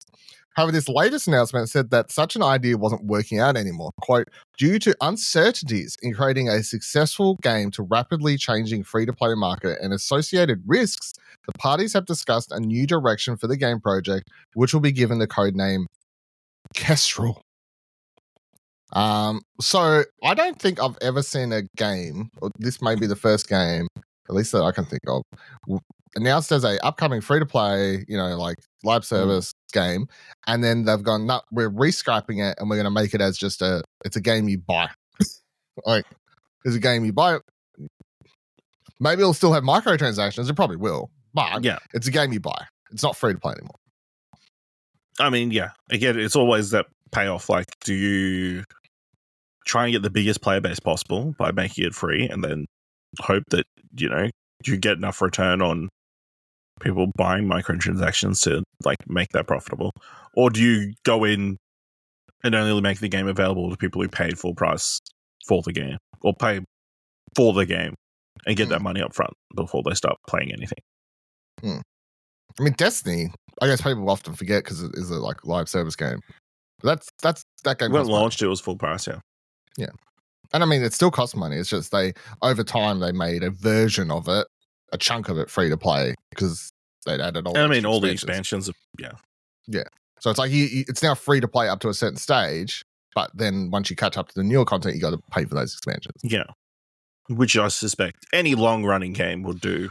However, 0.59 0.73
this 0.73 0.88
latest 0.88 1.29
announcement 1.29 1.68
said 1.68 1.90
that 1.90 2.11
such 2.11 2.35
an 2.35 2.42
idea 2.42 2.77
wasn't 2.77 3.05
working 3.05 3.38
out 3.38 3.57
anymore. 3.57 3.92
Quote, 4.01 4.27
due 4.59 4.81
to 4.81 4.97
uncertainties 5.01 5.97
in 6.03 6.12
creating 6.12 6.49
a 6.49 6.64
successful 6.64 7.37
game 7.42 7.71
to 7.71 7.85
rapidly 7.85 8.37
changing 8.37 8.83
free 8.83 9.07
to 9.07 9.12
play 9.12 9.37
market 9.37 9.79
and 9.81 9.92
associated 9.92 10.64
risks, 10.66 11.12
the 11.47 11.53
parties 11.61 11.92
have 11.92 12.07
discussed 12.07 12.51
a 12.51 12.59
new 12.59 12.88
direction 12.88 13.37
for 13.37 13.47
the 13.47 13.57
game 13.57 13.79
project, 13.79 14.31
which 14.55 14.75
will 14.75 14.81
be 14.81 14.90
given 14.90 15.21
the 15.21 15.29
code 15.29 15.55
name 15.55 15.87
Kestrel. 16.75 17.40
Um, 18.94 19.42
so 19.61 20.03
I 20.25 20.35
don't 20.35 20.61
think 20.61 20.83
I've 20.83 20.99
ever 21.01 21.23
seen 21.23 21.53
a 21.53 21.62
game, 21.77 22.31
this 22.59 22.83
may 22.83 22.97
be 22.97 23.07
the 23.07 23.14
first 23.14 23.49
game, 23.49 23.87
at 24.29 24.35
least 24.35 24.51
that 24.51 24.64
I 24.64 24.73
can 24.73 24.87
think 24.87 25.03
of, 25.07 25.23
announced 26.16 26.53
as 26.53 26.64
a 26.64 26.85
upcoming 26.85 27.21
free 27.21 27.38
to 27.38 27.47
play, 27.47 28.05
you 28.09 28.16
know, 28.16 28.37
like 28.37 28.57
live 28.85 29.03
mm. 29.03 29.07
service 29.07 29.53
game, 29.73 30.07
and 30.47 30.62
then 30.62 30.85
they've 30.85 31.03
gone, 31.03 31.27
no, 31.27 31.40
we're 31.51 31.71
rescrapping 31.71 32.44
it 32.47 32.57
and 32.59 32.68
we're 32.68 32.77
gonna 32.77 32.90
make 32.90 33.14
it 33.14 33.21
as 33.21 33.37
just 33.37 33.62
a 33.62 33.83
it's 34.05 34.16
a 34.16 34.21
game 34.21 34.49
you 34.49 34.59
buy. 34.59 34.88
like 35.87 36.05
it's 36.64 36.77
a 36.77 36.81
game 36.81 37.05
you 37.05 37.12
buy. 37.12 37.38
Maybe 39.01 39.21
it'll 39.21 39.35
still 39.35 39.53
have 39.53 39.62
microtransactions, 39.62 40.51
it 40.51 40.55
probably 40.55 40.77
will, 40.77 41.11
but 41.35 41.62
Yeah, 41.62 41.79
it's 41.94 42.09
a 42.09 42.11
game 42.11 42.33
you 42.33 42.40
buy. 42.40 42.66
It's 42.90 43.03
not 43.03 43.16
free 43.16 43.33
to 43.35 43.38
play 43.38 43.53
anymore. 43.53 43.77
I 45.21 45.31
mean, 45.31 45.51
yeah. 45.51 45.71
Again, 45.90 46.18
it's 46.18 46.37
always 46.37 46.71
that 46.71 46.87
payoff. 47.12 47.49
Like, 47.49 47.66
do 47.85 47.94
you 47.94 48.64
try 49.66 49.85
and 49.85 49.92
get 49.92 50.03
the 50.03 50.11
biggest 50.11 50.40
player 50.40 50.61
base 50.61 50.81
possible 50.81 51.35
by 51.38 51.53
making 51.53 51.85
it 51.85 51.94
free, 51.94 52.29
and 52.29 52.42
then 52.42 52.66
hope 53.21 53.44
that 53.51 53.66
you 53.97 54.09
know 54.09 54.29
you 54.64 54.77
get 54.77 54.97
enough 54.97 55.23
return 55.23 55.62
on 55.62 55.88
people 56.80 57.06
buying 57.16 57.44
microtransactions 57.44 58.42
to 58.44 58.62
like 58.84 58.98
make 59.08 59.30
that 59.30 59.46
profitable, 59.46 59.92
or 60.34 60.50
do 60.50 60.62
you 60.62 60.94
go 61.04 61.24
in 61.24 61.56
and 62.44 62.54
only 62.54 62.80
make 62.80 63.00
the 63.00 63.08
game 63.08 63.28
available 63.28 63.70
to 63.70 63.76
people 63.76 64.02
who 64.02 64.08
paid 64.08 64.38
full 64.38 64.54
price 64.54 65.00
for 65.46 65.62
the 65.62 65.72
game 65.72 65.98
or 66.22 66.34
pay 66.34 66.60
for 67.34 67.52
the 67.52 67.66
game 67.66 67.94
and 68.46 68.56
get 68.56 68.66
hmm. 68.66 68.72
that 68.72 68.82
money 68.82 69.02
up 69.02 69.14
front 69.14 69.32
before 69.54 69.82
they 69.84 69.94
start 69.94 70.16
playing 70.26 70.52
anything? 70.52 70.78
Hmm. 71.60 71.80
I 72.58 72.62
mean, 72.62 72.74
Destiny. 72.74 73.30
I 73.60 73.66
guess 73.66 73.80
people 73.80 74.08
often 74.08 74.34
forget 74.34 74.62
because 74.62 74.82
it 74.82 74.92
is 74.94 75.10
a 75.10 75.16
like 75.16 75.44
live 75.44 75.68
service 75.68 75.96
game. 75.96 76.20
But 76.80 76.88
that's 76.88 77.08
that's 77.22 77.44
that 77.64 77.78
game. 77.78 77.90
When 77.90 78.00
it 78.00 78.02
costs 78.02 78.10
money. 78.10 78.20
launched, 78.20 78.42
it 78.42 78.46
was 78.48 78.60
full 78.60 78.76
price. 78.76 79.06
Yeah, 79.06 79.18
yeah. 79.76 79.90
and 80.52 80.62
I 80.62 80.66
mean, 80.66 80.82
it 80.82 80.92
still 80.92 81.10
costs 81.10 81.34
money. 81.34 81.56
It's 81.56 81.68
just 81.68 81.90
they 81.90 82.12
over 82.42 82.62
time 82.62 83.00
they 83.00 83.12
made 83.12 83.42
a 83.42 83.50
version 83.50 84.10
of 84.10 84.28
it, 84.28 84.46
a 84.92 84.98
chunk 84.98 85.29
of 85.29 85.38
it 85.38 85.51
free 85.51 85.68
to 85.68 85.77
play 85.77 86.14
because 86.31 86.70
they'd 87.07 87.20
added 87.20 87.46
all. 87.46 87.55
And 87.57 87.64
I 87.64 87.68
the 87.68 87.74
mean, 87.74 87.87
all 87.87 88.01
the 88.01 88.11
expansions. 88.11 88.68
expansions. 88.68 89.20
Yeah. 89.68 89.85
So 90.20 90.31
it's 90.31 90.38
like 90.38 90.51
you, 90.51 90.64
you, 90.64 90.85
it's 90.88 91.03
now 91.03 91.14
free 91.14 91.40
to 91.40 91.48
play 91.48 91.68
up 91.68 91.81
to 91.81 91.88
a 91.88 91.94
certain 91.94 92.16
stage, 92.16 92.83
but 93.14 93.31
then 93.35 93.70
once 93.70 93.88
you 93.90 93.96
catch 93.96 94.16
up 94.16 94.29
to 94.29 94.35
the 94.35 94.42
newer 94.42 94.64
content, 94.64 94.94
you 94.96 95.01
got 95.01 95.11
to 95.11 95.20
pay 95.31 95.44
for 95.44 95.55
those 95.55 95.72
expansions. 95.74 96.20
Yeah. 96.24 96.44
Which 97.29 97.57
I 97.57 97.68
suspect 97.68 98.27
any 98.33 98.55
long 98.55 98.85
running 98.85 99.12
game 99.12 99.42
will 99.42 99.53
do. 99.53 99.90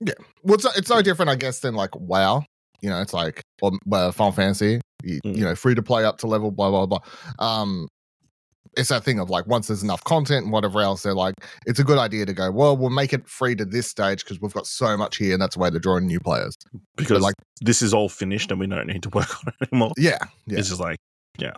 Yeah, 0.00 0.14
well, 0.42 0.54
it's, 0.54 0.64
it's 0.76 0.90
no 0.90 1.00
different, 1.02 1.30
I 1.30 1.36
guess, 1.36 1.60
than 1.60 1.74
like 1.74 1.94
WoW. 1.94 2.44
You 2.80 2.90
know, 2.90 3.00
it's 3.00 3.12
like 3.12 3.42
or 3.60 3.72
uh, 3.92 4.10
Final 4.10 4.32
Fantasy. 4.32 4.80
You, 5.04 5.20
Mm. 5.24 5.36
you 5.36 5.44
know, 5.44 5.54
free 5.54 5.74
to 5.76 5.82
play 5.82 6.04
up 6.04 6.18
to 6.18 6.26
level, 6.26 6.50
blah 6.50 6.70
blah 6.70 6.86
blah. 6.86 6.98
Um, 7.38 7.88
it's 8.76 8.88
that 8.88 9.04
thing 9.04 9.18
of 9.18 9.28
like 9.28 9.46
once 9.46 9.66
there's 9.66 9.82
enough 9.82 10.02
content 10.04 10.44
and 10.44 10.52
whatever 10.52 10.80
else, 10.80 11.02
they're 11.02 11.14
like, 11.14 11.34
it's 11.66 11.78
a 11.78 11.84
good 11.84 11.98
idea 11.98 12.24
to 12.24 12.32
go. 12.32 12.50
Well, 12.50 12.76
we'll 12.76 12.90
make 12.90 13.12
it 13.12 13.28
free 13.28 13.54
to 13.56 13.64
this 13.64 13.86
stage 13.88 14.24
because 14.24 14.40
we've 14.40 14.52
got 14.52 14.66
so 14.66 14.96
much 14.96 15.16
here, 15.18 15.34
and 15.34 15.42
that's 15.42 15.56
why 15.56 15.68
they're 15.70 15.80
drawing 15.80 16.06
new 16.06 16.20
players. 16.20 16.56
Because 16.96 17.20
like- 17.20 17.22
like 17.22 17.34
this 17.60 17.82
is 17.82 17.92
all 17.94 18.08
finished 18.08 18.50
and 18.50 18.58
we 18.58 18.66
don't 18.66 18.86
need 18.86 19.02
to 19.02 19.10
work 19.10 19.28
on 19.46 19.52
it 19.60 19.68
anymore. 19.70 19.92
Yeah, 19.98 20.18
yeah. 20.46 20.58
It's 20.58 20.68
just 20.68 20.80
like, 20.80 20.98
yeah. 21.38 21.52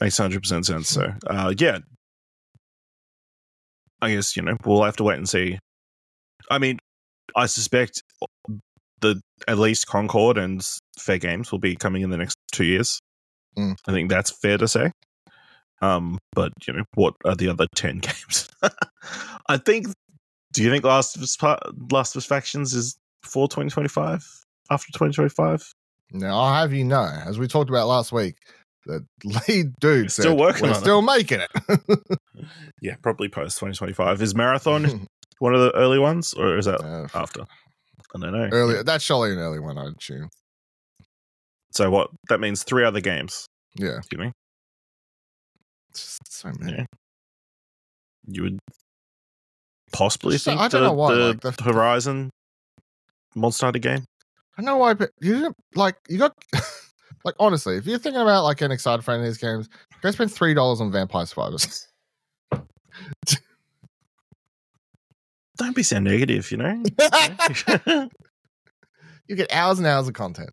Makes 0.00 0.18
hundred 0.18 0.42
percent 0.42 0.66
sense. 0.66 0.88
So 0.88 1.12
uh 1.28 1.54
yeah. 1.58 1.78
I 4.02 4.12
guess, 4.12 4.36
you 4.36 4.42
know, 4.42 4.56
we'll 4.64 4.82
have 4.82 4.96
to 4.96 5.04
wait 5.04 5.16
and 5.16 5.28
see. 5.28 5.58
I 6.50 6.58
mean, 6.58 6.78
I 7.36 7.46
suspect 7.46 8.02
the 9.00 9.20
at 9.48 9.58
least 9.58 9.86
Concord 9.86 10.36
and 10.36 10.60
Fairgames 10.98 11.50
will 11.52 11.58
be 11.58 11.76
coming 11.76 12.02
in 12.02 12.10
the 12.10 12.16
next 12.16 12.36
two 12.52 12.64
years. 12.64 13.00
Mm. 13.56 13.76
I 13.86 13.92
think 13.92 14.10
that's 14.10 14.30
fair 14.30 14.58
to 14.58 14.68
say. 14.68 14.90
Um, 15.82 16.18
but 16.32 16.52
you 16.66 16.72
know, 16.74 16.84
what 16.94 17.14
are 17.24 17.34
the 17.34 17.48
other 17.48 17.66
ten 17.74 17.98
games? 18.00 18.48
I 19.48 19.56
think. 19.58 19.88
Do 20.52 20.62
you 20.62 20.70
think 20.70 20.84
Last 20.84 21.16
of 21.16 21.22
Us 21.22 21.36
Last 21.90 22.14
of 22.14 22.20
Us 22.20 22.26
Factions 22.26 22.74
is 22.74 22.96
before 23.22 23.48
twenty 23.48 23.70
twenty 23.70 23.88
five? 23.88 24.24
After 24.70 24.92
twenty 24.92 25.12
twenty 25.12 25.30
five? 25.30 25.62
Now, 26.12 26.38
I'll 26.38 26.54
have 26.54 26.72
you 26.72 26.84
know, 26.84 27.04
as 27.26 27.38
we 27.38 27.48
talked 27.48 27.70
about 27.70 27.88
last 27.88 28.12
week, 28.12 28.36
the 28.86 29.04
lead 29.48 29.74
dude 29.80 30.12
Still 30.12 30.24
said, 30.32 30.38
working 30.38 30.62
We're 30.62 30.68
on 30.70 30.76
it." 30.76 30.80
still 30.80 31.02
making 31.02 31.40
it. 31.40 31.90
Yeah, 32.82 32.96
probably 33.02 33.28
post 33.28 33.58
twenty 33.58 33.74
twenty 33.74 33.94
five. 33.94 34.20
Is 34.22 34.34
Marathon 34.34 35.06
one 35.38 35.54
of 35.54 35.60
the 35.60 35.74
early 35.74 35.98
ones, 35.98 36.34
or 36.34 36.58
is 36.58 36.66
that 36.66 36.80
Uh, 36.82 37.08
after? 37.14 37.42
I 38.14 38.18
don't 38.20 38.32
know. 38.32 38.48
early, 38.52 38.82
that's 38.82 39.02
surely 39.02 39.32
an 39.32 39.38
early 39.38 39.58
one, 39.58 39.76
I'd 39.78 39.94
assume. 39.98 40.28
So 41.72 41.90
what? 41.90 42.10
That 42.28 42.38
means 42.40 42.62
three 42.62 42.84
other 42.84 43.00
games. 43.00 43.46
Yeah, 43.76 44.00
You 44.12 44.18
know, 44.18 44.32
so 45.96 46.50
many. 46.60 46.78
Yeah. 46.78 46.84
you 48.26 48.42
would 48.42 48.58
possibly 49.92 50.38
So, 50.38 50.50
think 50.50 50.60
I 50.60 50.68
don't 50.68 50.82
the, 50.82 50.86
know 50.88 50.92
why, 50.94 51.14
the 51.14 51.38
like, 51.44 51.56
the- 51.56 51.62
Horizon 51.64 52.30
Monster 53.34 53.66
Hunter 53.66 53.78
game. 53.80 54.04
I 54.58 54.62
know 54.62 54.76
why, 54.76 54.94
but 54.94 55.10
you 55.20 55.34
didn't 55.34 55.56
like 55.74 55.96
you 56.08 56.18
got 56.18 56.34
like 57.24 57.34
honestly, 57.40 57.76
if 57.76 57.86
you're 57.86 57.98
thinking 57.98 58.20
about 58.22 58.44
like 58.44 58.60
an 58.60 58.70
excited 58.70 59.08
any 59.08 59.18
of 59.20 59.24
these 59.24 59.38
games, 59.38 59.68
go 60.02 60.10
spend 60.12 60.32
three 60.32 60.54
dollars 60.54 60.80
on 60.80 60.92
Vampire 60.92 61.26
Survivors. 61.26 61.88
Don't 65.56 65.74
be 65.76 65.82
so 65.84 65.98
negative. 66.00 66.50
You 66.50 66.56
know. 66.58 66.82
you 69.28 69.36
get 69.36 69.52
hours 69.52 69.78
and 69.78 69.86
hours 69.86 70.08
of 70.08 70.14
content. 70.14 70.50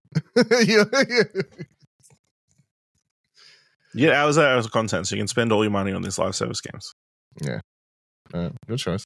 You- 0.65 0.86
you- 1.10 1.43
yeah, 3.93 4.12
hours 4.21 4.38
and 4.38 4.45
hours 4.45 4.65
of 4.65 4.71
content, 4.71 5.08
so 5.08 5.15
you 5.15 5.21
can 5.21 5.27
spend 5.27 5.51
all 5.51 5.63
your 5.63 5.71
money 5.71 5.91
on 5.91 6.01
these 6.01 6.17
live 6.17 6.36
service 6.36 6.62
games. 6.62 6.93
Yeah, 7.41 7.60
uh, 8.34 8.49
good 8.67 8.80
choice. 8.80 9.04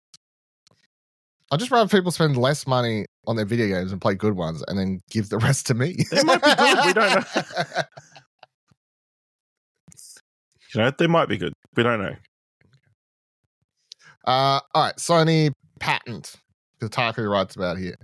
I'd 1.52 1.60
just 1.60 1.72
rather 1.72 1.88
people 1.88 2.12
spend 2.12 2.38
less 2.38 2.66
money 2.66 3.06
on 3.28 3.36
their 3.36 3.46
video 3.46 3.68
games 3.68 3.92
and 3.92 4.02
play 4.02 4.16
good 4.16 4.36
ones 4.36 4.64
and 4.68 4.78
then 4.78 5.00
give 5.12 5.30
the 5.30 5.38
rest 5.48 5.68
to 5.68 5.74
me. 5.74 5.96
They 6.12 6.24
might 6.24 6.42
be 6.42 6.56
good, 6.56 6.86
we 6.86 6.94
don't 6.94 7.16
know. 7.16 7.82
You 10.74 10.82
know, 10.82 10.92
they 10.98 11.08
might 11.08 11.30
be 11.30 11.38
good. 11.38 11.54
We 11.78 11.84
don't 11.84 12.02
know. 12.02 12.16
Uh, 14.28 14.60
all 14.74 14.84
right, 14.84 14.96
Sony 14.98 15.52
patent. 15.80 16.36
the 16.80 16.90
Kotaku 16.90 17.30
writes 17.32 17.56
about 17.56 17.78
here. 17.78 17.96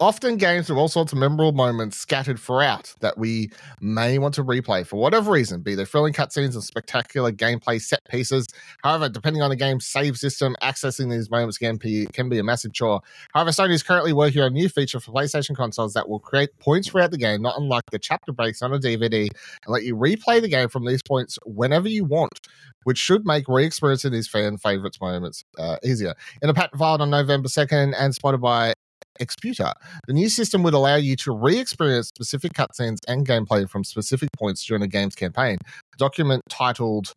Often 0.00 0.38
games 0.38 0.70
with 0.70 0.78
all 0.78 0.88
sorts 0.88 1.12
of 1.12 1.18
memorable 1.18 1.52
moments 1.52 1.98
scattered 1.98 2.38
throughout 2.40 2.94
that 3.00 3.18
we 3.18 3.50
may 3.82 4.16
want 4.16 4.32
to 4.36 4.42
replay 4.42 4.86
for 4.86 4.96
whatever 4.96 5.30
reason, 5.30 5.60
be 5.60 5.74
they 5.74 5.84
thrilling 5.84 6.14
cutscenes 6.14 6.54
and 6.54 6.64
spectacular 6.64 7.30
gameplay 7.30 7.78
set 7.78 8.02
pieces. 8.08 8.46
However, 8.82 9.10
depending 9.10 9.42
on 9.42 9.50
the 9.50 9.56
game's 9.56 9.86
save 9.86 10.16
system, 10.16 10.56
accessing 10.62 11.10
these 11.10 11.30
moments 11.30 11.58
can 11.58 11.76
be, 11.76 12.06
can 12.14 12.30
be 12.30 12.38
a 12.38 12.42
massive 12.42 12.72
chore. 12.72 13.02
However, 13.34 13.50
Sony 13.50 13.72
is 13.72 13.82
currently 13.82 14.14
working 14.14 14.40
on 14.40 14.46
a 14.46 14.54
new 14.54 14.70
feature 14.70 15.00
for 15.00 15.12
PlayStation 15.12 15.54
consoles 15.54 15.92
that 15.92 16.08
will 16.08 16.18
create 16.18 16.48
points 16.60 16.88
throughout 16.88 17.10
the 17.10 17.18
game, 17.18 17.42
not 17.42 17.58
unlike 17.58 17.84
the 17.90 17.98
chapter 17.98 18.32
breaks 18.32 18.62
on 18.62 18.72
a 18.72 18.78
DVD, 18.78 19.24
and 19.24 19.68
let 19.68 19.82
you 19.82 19.94
replay 19.94 20.40
the 20.40 20.48
game 20.48 20.70
from 20.70 20.86
these 20.86 21.02
points 21.02 21.38
whenever 21.44 21.90
you 21.90 22.06
want, 22.06 22.40
which 22.84 22.96
should 22.96 23.26
make 23.26 23.46
re-experiencing 23.48 24.12
these 24.12 24.28
fan 24.28 24.56
favorites 24.56 24.98
moments 24.98 25.44
uh, 25.58 25.76
easier. 25.84 26.14
In 26.40 26.48
a 26.48 26.54
patent 26.54 26.78
filed 26.78 27.02
on 27.02 27.10
November 27.10 27.48
2nd 27.48 27.92
and 27.98 28.14
spotted 28.14 28.40
by 28.40 28.72
Exputer, 29.20 29.72
the 30.06 30.12
new 30.12 30.28
system 30.28 30.62
would 30.62 30.74
allow 30.74 30.96
you 30.96 31.14
to 31.16 31.32
re 31.32 31.58
experience 31.58 32.08
specific 32.08 32.52
cutscenes 32.52 32.98
and 33.06 33.26
gameplay 33.26 33.68
from 33.68 33.84
specific 33.84 34.30
points 34.38 34.64
during 34.64 34.82
a 34.82 34.88
game's 34.88 35.14
campaign. 35.14 35.58
A 35.94 35.96
document 35.98 36.42
titled 36.48 37.12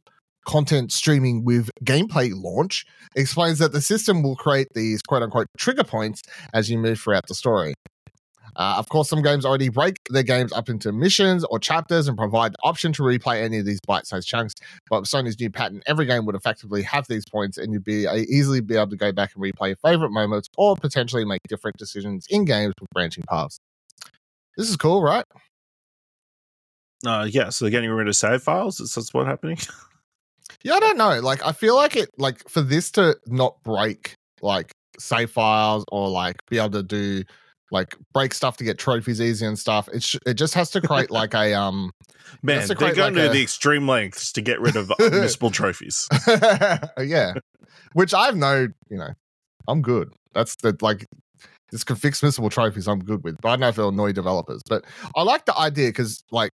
Content 0.46 0.92
Streaming 0.92 1.46
with 1.46 1.70
Gameplay 1.84 2.32
Launch 2.34 2.86
explains 3.16 3.60
that 3.60 3.72
the 3.72 3.82
system 3.82 4.24
will 4.24 4.36
create 4.36 4.68
these 4.74 5.02
quote 5.02 5.24
unquote 5.24 5.48
trigger 5.58 5.84
points 5.84 6.22
as 6.54 6.70
you 6.70 6.78
move 6.78 7.00
throughout 7.00 7.28
the 7.28 7.36
story. 7.36 7.74
Uh, 8.56 8.76
of 8.78 8.90
course, 8.90 9.10
some 9.10 9.22
games 9.22 9.46
already 9.46 9.70
break 9.70 9.98
their 10.10 10.24
games 10.24 10.52
up 10.54 10.70
into 10.70 10.92
missions 10.92 11.44
or 11.46 11.60
chapters 11.60 12.08
and 12.08 12.18
provide 12.18 12.54
the 12.54 12.58
option 12.64 12.94
to 12.94 13.04
replay 13.04 13.42
any 13.44 13.60
of 13.60 13.66
these 13.66 13.80
bite-sized 13.88 14.28
chunks. 14.28 14.54
But 14.90 15.02
with 15.02 15.10
Sony's 15.10 15.40
new 15.40 15.50
patent, 15.50 15.84
every 15.88 16.06
game 16.06 16.26
would 16.26 16.36
effectively 16.36 16.82
have 16.84 17.08
these 17.08 17.26
points, 17.26 17.58
and 17.58 17.74
you'd 17.74 17.84
be 17.84 18.08
uh, 18.08 18.16
easily 18.16 18.62
be 18.62 18.76
able 18.76 18.90
to 18.90 18.96
go 18.96 19.12
back 19.12 19.32
and 19.36 19.44
replay 19.44 19.68
your 19.70 19.78
favorite 19.78 20.12
moments, 20.12 20.50
or 20.58 20.76
potentially 20.76 21.26
make 21.26 21.42
different 21.48 21.78
decisions 21.78 22.26
in 22.30 22.46
games 22.46 22.74
with 22.80 22.90
branching 22.92 23.24
paths. 23.30 23.60
This 24.58 24.70
is 24.70 24.78
cool, 24.78 25.02
right? 25.02 25.26
Uh, 27.06 27.28
yeah, 27.30 27.50
so 27.50 27.66
they're 27.66 27.72
getting 27.72 27.90
rid 27.90 28.08
of 28.08 28.16
save 28.16 28.44
files. 28.44 28.80
Is 28.80 28.94
that's 28.94 29.14
what's 29.14 29.28
happening? 29.28 29.58
Yeah, 30.62 30.76
I 30.76 30.80
don't 30.80 30.98
know. 30.98 31.20
Like, 31.20 31.46
I 31.46 31.52
feel 31.52 31.76
like 31.76 31.98
it, 31.98 32.10
like, 32.18 32.48
for 32.48 32.62
this 32.62 32.90
to 32.92 33.18
not 33.28 33.62
break 33.64 34.16
like 34.42 34.72
save 35.00 35.32
files 35.32 35.84
or 35.92 36.10
like 36.10 36.38
be 36.50 36.60
able 36.60 36.70
to 36.72 36.84
do 36.84 37.24
like 37.74 37.98
break 38.14 38.34
stuff 38.34 38.56
to 38.58 38.64
get 38.64 38.78
trophies 38.78 39.20
easy 39.20 39.46
and 39.46 39.60
stuff. 39.60 39.90
It 39.92 40.02
sh- 40.04 40.16
it 40.26 40.36
just 40.36 40.54
has 40.54 40.70
to 40.72 40.80
create 40.82 41.12
like 41.20 41.34
a 41.34 41.54
um 41.54 41.92
Man, 42.42 42.66
they're 42.68 42.76
going 42.78 42.96
like 42.96 43.14
to 43.16 43.30
a- 43.30 43.34
the 43.34 43.42
extreme 43.42 43.88
lengths 43.88 44.32
to 44.34 44.42
get 44.42 44.62
rid 44.62 44.78
of 44.78 44.88
missable 45.00 45.52
trophies. 45.60 46.08
yeah, 46.98 47.34
which 47.94 48.14
I've 48.14 48.38
no, 48.38 48.68
you 48.90 48.98
know, 48.98 49.10
I'm 49.68 49.82
good. 49.82 50.14
That's 50.34 50.56
the 50.58 50.78
like 50.82 51.06
this 51.72 51.84
can 51.84 51.96
fix 51.96 52.22
missable 52.22 52.50
trophies. 52.52 52.88
I'm 52.88 53.00
good 53.00 53.24
with, 53.24 53.36
but 53.42 53.50
I 53.50 53.52
don't 53.54 53.60
know 53.62 53.68
if 53.70 53.78
it'll 53.78 53.90
annoy 53.90 54.14
developers. 54.14 54.62
But 54.70 54.86
I 55.16 55.24
like 55.24 55.46
the 55.46 55.58
idea 55.58 55.90
because 55.90 56.24
like 56.32 56.52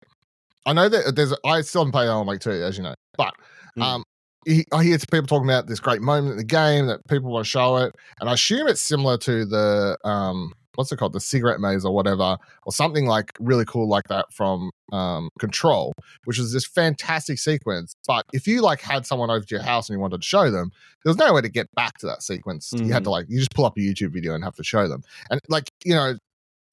I 0.65 0.73
know 0.73 0.89
that 0.89 1.15
there's 1.15 1.34
I 1.45 1.62
still 1.62 1.82
haven't 1.82 1.91
played 1.91 2.08
Alan 2.08 2.25
Wake 2.27 2.39
2, 2.39 2.51
as 2.51 2.77
you 2.77 2.84
know, 2.84 2.95
but 3.17 3.34
Mm. 3.77 3.84
um. 3.84 4.03
he- 4.45 4.65
I 4.73 4.84
hear 4.84 4.97
people 4.97 5.27
talking 5.27 5.47
about 5.49 5.67
this 5.67 5.79
great 5.79 6.01
moment 6.01 6.32
in 6.32 6.38
the 6.38 6.43
game 6.43 6.88
that 6.88 7.05
people 7.08 7.29
want 7.29 7.45
to 7.45 7.49
show 7.49 7.77
it, 7.77 7.93
and 8.19 8.29
I 8.29 8.34
assume 8.34 8.67
it's 8.67 8.82
similar 8.82 9.17
to 9.19 9.45
the 9.45 9.97
um, 10.03 10.53
what's 10.80 10.94
it 10.94 10.98
called, 10.98 11.12
the 11.12 11.20
cigarette 11.20 11.60
maze 11.60 11.84
or 11.84 11.94
whatever, 11.94 12.38
or 12.65 12.72
something 12.72 13.06
like 13.06 13.34
really 13.42 13.65
cool 13.65 13.86
like 13.89 14.08
that 14.08 14.32
from 14.32 14.72
um, 14.94 15.30
Control, 15.38 15.92
which 16.24 16.39
is 16.39 16.54
this 16.54 16.65
fantastic 16.65 17.38
sequence. 17.38 17.94
But 18.08 18.26
if 18.32 18.48
you 18.48 18.62
like 18.62 18.80
had 18.80 19.06
someone 19.06 19.30
over 19.30 19.44
to 19.44 19.56
your 19.56 19.62
house 19.63 19.89
and 19.89 19.98
you 19.98 20.00
wanted 20.00 20.22
to 20.22 20.26
show 20.26 20.50
them, 20.50 20.72
there 21.04 21.10
was 21.10 21.18
no 21.18 21.34
way 21.34 21.42
to 21.42 21.50
get 21.50 21.68
back 21.76 21.98
to 21.98 22.06
that 22.08 22.24
sequence. 22.24 22.72
You 22.74 22.94
had 22.94 23.04
to 23.04 23.10
like 23.10 23.26
you 23.28 23.39
just 23.39 23.54
pull 23.54 23.65
up 23.65 23.76
a 23.78 23.82
YouTube 23.82 24.13
video 24.13 24.34
and 24.34 24.44
have 24.46 24.56
to 24.56 24.63
show 24.63 24.88
them, 24.88 25.04
and 25.30 25.42
like 25.50 25.70
you 25.84 25.94
know, 25.94 26.13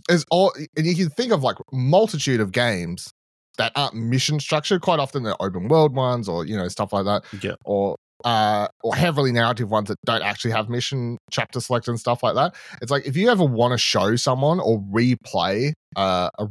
there's 0.09 0.25
all 0.31 0.53
and 0.77 0.87
you 0.87 0.95
can 0.95 1.11
think 1.11 1.33
of 1.33 1.43
like 1.43 1.57
multitude 1.73 2.39
of 2.41 2.53
games 2.53 3.11
that 3.59 3.73
aren't 3.75 3.95
mission 3.97 4.39
structured. 4.39 4.83
Quite 4.83 5.01
often 5.01 5.25
they're 5.25 5.43
open 5.43 5.67
world 5.67 5.97
ones 5.97 6.29
or 6.29 6.47
you 6.47 6.57
know 6.57 6.69
stuff 6.69 6.93
like 6.93 7.07
that 7.07 7.25
Yeah. 7.43 7.57
or 7.65 7.97
uh 8.27 8.67
or 8.83 8.95
heavily 8.95 9.31
narrative 9.33 9.71
ones 9.71 9.89
that 9.89 9.97
don't 10.05 10.23
actually 10.23 10.51
have 10.51 10.69
mission 10.69 11.17
chapter 11.31 11.61
select 11.61 11.87
and 11.89 11.99
stuff 11.99 12.23
like 12.23 12.35
that 12.35 12.55
it's 12.83 12.91
like 12.91 13.07
if 13.07 13.17
you 13.17 13.31
ever 13.31 13.45
want 13.45 13.73
to 13.73 13.79
show 13.79 14.17
someone 14.17 14.59
or 14.61 14.81
replay 14.93 15.73
uh 15.95 16.29
a, 16.39 16.47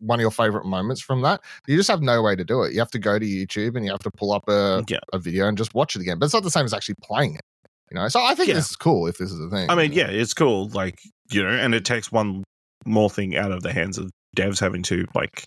one 0.00 0.18
of 0.18 0.20
your 0.22 0.30
favorite 0.30 0.64
moments 0.64 1.00
from 1.00 1.20
that 1.22 1.40
you 1.68 1.76
just 1.76 1.90
have 1.90 2.00
no 2.02 2.22
way 2.22 2.34
to 2.34 2.42
do 2.44 2.62
it 2.62 2.72
you 2.72 2.78
have 2.78 2.90
to 2.90 2.98
go 2.98 3.18
to 3.18 3.26
youtube 3.26 3.76
and 3.76 3.84
you 3.84 3.90
have 3.92 4.00
to 4.00 4.10
pull 4.16 4.32
up 4.32 4.48
a, 4.48 4.82
Yeah. 4.88 4.98
a 5.12 5.18
video 5.18 5.46
and 5.46 5.56
just 5.58 5.74
watch 5.74 5.94
it 5.94 6.00
again 6.02 6.18
but 6.18 6.24
it's 6.24 6.34
not 6.34 6.42
the 6.42 6.50
same 6.50 6.64
as 6.64 6.72
actually 6.72 6.96
playing 7.02 7.34
it 7.34 7.42
you 7.90 7.96
know 8.00 8.08
so 8.08 8.20
i 8.24 8.34
think 8.34 8.48
Yeah. 8.48 8.54
this 8.54 8.70
is 8.70 8.76
cool 8.76 9.06
if 9.06 9.18
this 9.18 9.30
is 9.30 9.38
a 9.40 9.50
thing 9.50 9.68
I 9.70 9.74
mean, 9.74 9.92
yeah, 9.92 10.08
it's 10.08 10.32
cool. 10.34 10.68
Like, 10.70 10.98
you 11.30 11.42
know, 11.42 11.50
and 11.50 11.74
it 11.74 11.84
takes 11.84 12.10
one 12.10 12.44
more 12.86 13.10
thing 13.10 13.36
out 13.36 13.52
of 13.52 13.62
the 13.62 13.72
hands 13.72 13.98
of 13.98 14.10
devs 14.36 14.58
having 14.58 14.82
to, 14.84 15.06
like, 15.14 15.44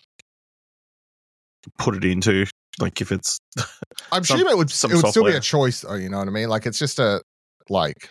put 1.77 1.95
it 1.95 2.03
into, 2.05 2.45
like, 2.79 3.01
if 3.01 3.11
it's. 3.11 3.37
i'm 4.11 4.23
some- 4.23 4.39
sure 4.39 4.49
it 4.49 4.57
would 4.57 4.69
some 4.69 4.91
it 4.91 4.95
would 4.95 5.07
still 5.07 5.25
be 5.25 5.31
a 5.31 5.39
choice 5.39 5.81
though 5.81 5.93
you 5.95 6.09
know 6.09 6.17
what 6.17 6.27
i 6.27 6.31
mean 6.31 6.49
like 6.49 6.65
it's 6.65 6.79
just 6.79 6.99
a 6.99 7.21
like 7.69 8.09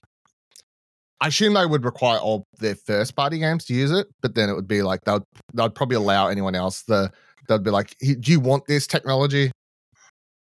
I 1.21 1.29
assume 1.29 1.55
they 1.55 1.65
would 1.65 1.85
require 1.85 2.19
all 2.19 2.47
their 2.59 2.75
first 2.75 3.15
party 3.15 3.39
games 3.39 3.65
to 3.67 3.75
use 3.75 3.93
it, 3.93 4.09
but 4.23 4.35
then 4.35 4.49
it 4.51 4.55
would 4.55 4.67
be 4.67 4.83
like 4.83 5.05
they'd 5.05 5.23
they'd 5.55 5.73
probably 5.73 5.95
allow 5.95 6.27
anyone 6.27 6.57
else 6.57 6.83
the 6.83 7.13
they'd 7.49 7.63
be 7.63 7.71
like, 7.71 7.95
"Do 8.01 8.33
you 8.33 8.41
want 8.41 8.67
this 8.67 8.89
technology?" 8.89 9.53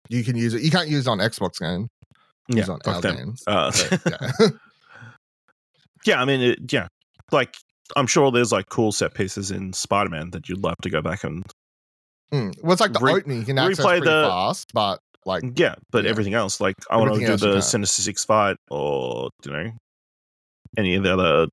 you 0.09 0.23
can 0.23 0.35
use 0.35 0.53
it. 0.53 0.61
You 0.61 0.71
can't 0.71 0.87
use 0.87 1.07
it 1.07 1.09
on 1.09 1.19
Xbox 1.19 1.59
game. 1.59 1.87
Yeah, 2.49 2.57
Use 2.57 2.69
it 2.69 2.71
on 2.71 2.79
fuck 2.83 2.95
our 2.95 3.01
them. 3.01 3.15
games. 3.15 3.43
Uh, 3.47 3.71
yeah. 4.09 4.47
yeah, 6.05 6.21
I 6.21 6.25
mean, 6.25 6.41
it, 6.41 6.71
yeah, 6.71 6.87
like 7.31 7.55
I'm 7.95 8.07
sure 8.07 8.31
there's 8.31 8.51
like 8.51 8.69
cool 8.69 8.91
set 8.91 9.13
pieces 9.13 9.51
in 9.51 9.73
Spider-Man 9.73 10.31
that 10.31 10.49
you'd 10.49 10.63
love 10.63 10.75
to 10.83 10.89
go 10.89 11.01
back 11.01 11.23
and 11.23 11.43
Mm. 12.33 12.61
Well, 12.61 12.71
it's 12.73 12.81
like 12.81 12.93
the 12.93 12.99
Re- 12.99 13.13
opening 13.13 13.39
you 13.39 13.45
can 13.45 13.57
access 13.57 13.83
replay 13.85 13.89
pretty 13.99 14.05
the- 14.05 14.27
fast, 14.29 14.71
but 14.73 14.99
like 15.25 15.43
yeah, 15.55 15.75
but 15.91 16.03
Yeah. 16.03 16.09
everything 16.11 16.33
else, 16.33 16.59
like 16.61 16.75
I 16.89 16.97
want 16.97 17.13
to 17.15 17.19
do 17.25 17.37
the. 17.37 17.61
Sinister 17.61 18.01
Six 18.01 18.23
fight 18.25 18.57
or 18.69 19.29
you 19.45 19.51
know 19.51 19.71
any 20.77 20.95
of 20.95 21.03
the 21.03 21.13
other 21.13 21.47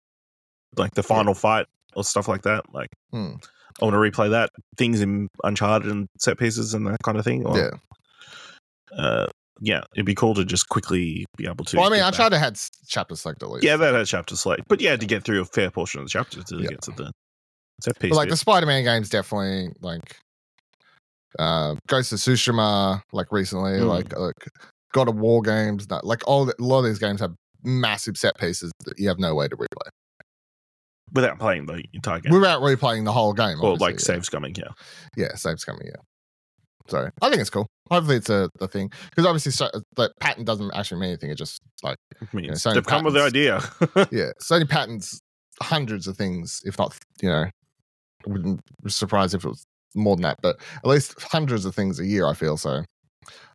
like 0.76 0.92
the 0.94 1.02
final 1.02 1.34
fight 1.34 1.66
or 1.94 2.04
stuff 2.04 2.28
like 2.28 2.42
that. 2.42 2.64
Like 2.74 2.90
Hmm. 3.12 3.34
I 3.80 3.84
want 3.84 3.94
to 3.94 3.98
replay 3.98 4.30
that 4.30 4.50
things 4.76 5.00
in 5.00 5.28
Uncharted 5.44 5.90
and 5.90 6.08
set 6.18 6.38
pieces 6.38 6.74
and 6.74 6.86
that 6.86 7.02
kind 7.02 7.18
of 7.18 7.24
thing. 7.24 7.44
Or, 7.46 7.58
yeah. 7.58 7.70
uh, 8.96 9.26
yeah, 9.60 9.82
it'd 9.94 10.06
be 10.06 10.14
cool 10.14 10.34
to 10.34 10.44
just 10.44 10.68
quickly 10.68 11.24
be 11.36 11.46
able 11.46 11.64
to. 11.64 11.76
Well, 11.78 11.86
I 11.86 11.90
mean, 11.90 12.02
I 12.02 12.10
tried 12.10 12.30
to 12.30 12.38
had 12.38 12.52
s- 12.54 12.70
chapter 12.86 13.16
select 13.16 13.42
at 13.42 13.50
least. 13.50 13.64
Yeah, 13.64 13.76
that 13.78 13.94
had 13.94 14.06
chapter 14.06 14.36
select, 14.36 14.62
but 14.68 14.80
you 14.80 14.88
had 14.88 15.00
to 15.00 15.06
get 15.06 15.24
through 15.24 15.40
a 15.40 15.44
fair 15.46 15.70
portion 15.70 16.00
of 16.00 16.06
the 16.06 16.10
chapter 16.10 16.42
to 16.42 16.56
Yeah. 16.56 16.68
get 16.68 16.82
to 16.82 16.90
the 16.92 17.10
set 17.82 17.98
piece. 17.98 18.10
But 18.10 18.16
like 18.16 18.26
bit. 18.28 18.32
the 18.32 18.36
Spider-Man 18.36 18.84
games, 18.84 19.08
definitely 19.08 19.70
like 19.80 20.16
uh, 21.38 21.75
Ghost 21.88 22.12
of 22.12 22.18
Tsushima, 22.18 23.01
like 23.12 23.27
recently, 23.31 23.72
Mm. 23.81 23.88
like 23.88 24.16
like 24.16 24.35
God 24.92 25.09
of 25.09 25.16
War 25.16 25.42
games, 25.42 25.87
that- 25.88 26.05
like 26.05 26.22
all 26.27 26.49
a 26.49 26.53
lot 26.59 26.81
of 26.81 26.85
these 26.87 26.99
games 26.99 27.20
have 27.20 27.35
massive 27.64 28.16
set 28.16 28.37
pieces 28.38 28.70
that 28.85 28.99
you 28.99 29.09
have 29.09 29.18
no 29.18 29.35
way 29.35 29.49
to 29.49 29.57
replay 29.57 29.88
without 31.12 31.38
playing 31.38 31.66
the 31.66 31.83
entire 31.92 32.20
game 32.20 32.33
without 32.33 32.61
replaying 32.62 33.05
the 33.05 33.12
whole 33.12 33.33
game. 33.33 33.59
or 33.62 33.77
like 33.77 33.94
yeah. 33.94 33.99
saves 34.01 34.29
coming. 34.29 34.55
Yeah, 34.57 34.68
yeah, 35.16 35.35
saves 35.35 35.64
coming. 35.64 35.87
Yeah, 35.87 36.01
so 36.88 37.09
I 37.22 37.29
think 37.29 37.40
it's 37.40 37.51
cool. 37.51 37.66
Hopefully, 37.90 38.16
it's 38.16 38.31
a 38.31 38.49
the 38.59 38.68
thing 38.68 38.90
because 39.11 39.25
obviously, 39.27 39.53
so, 39.53 39.68
the 39.96 40.11
patent 40.20 40.46
doesn't 40.46 40.72
actually 40.75 41.01
mean 41.01 41.11
anything. 41.11 41.31
It 41.31 41.37
just 41.38 41.61
like 41.83 41.96
I 42.20 42.27
mean, 42.37 42.46
Yeah, 42.46 42.53
Sony 42.53 42.75
they've 42.75 42.87
come 42.87 43.05
with 43.05 43.14
the 43.14 43.22
idea. 43.22 43.61
yeah, 44.11 44.31
Sony 44.42 44.68
patents 44.68 45.20
hundreds 45.62 46.07
of 46.07 46.16
things, 46.16 46.61
if 46.64 46.79
not 46.79 46.96
you 47.22 47.29
know, 47.31 47.46
wouldn't 48.27 48.61
be 48.83 48.90
surprised 48.90 49.35
if 49.35 49.44
it 49.44 49.49
was 49.49 49.64
more 49.96 50.16
than 50.16 50.22
that, 50.22 50.38
but 50.42 50.56
at 50.76 50.87
least 50.87 51.20
hundreds 51.20 51.64
of 51.64 51.74
things 51.74 51.98
a 51.98 52.06
year. 52.06 52.26
I 52.26 52.35
feel 52.35 52.56
so. 52.56 52.85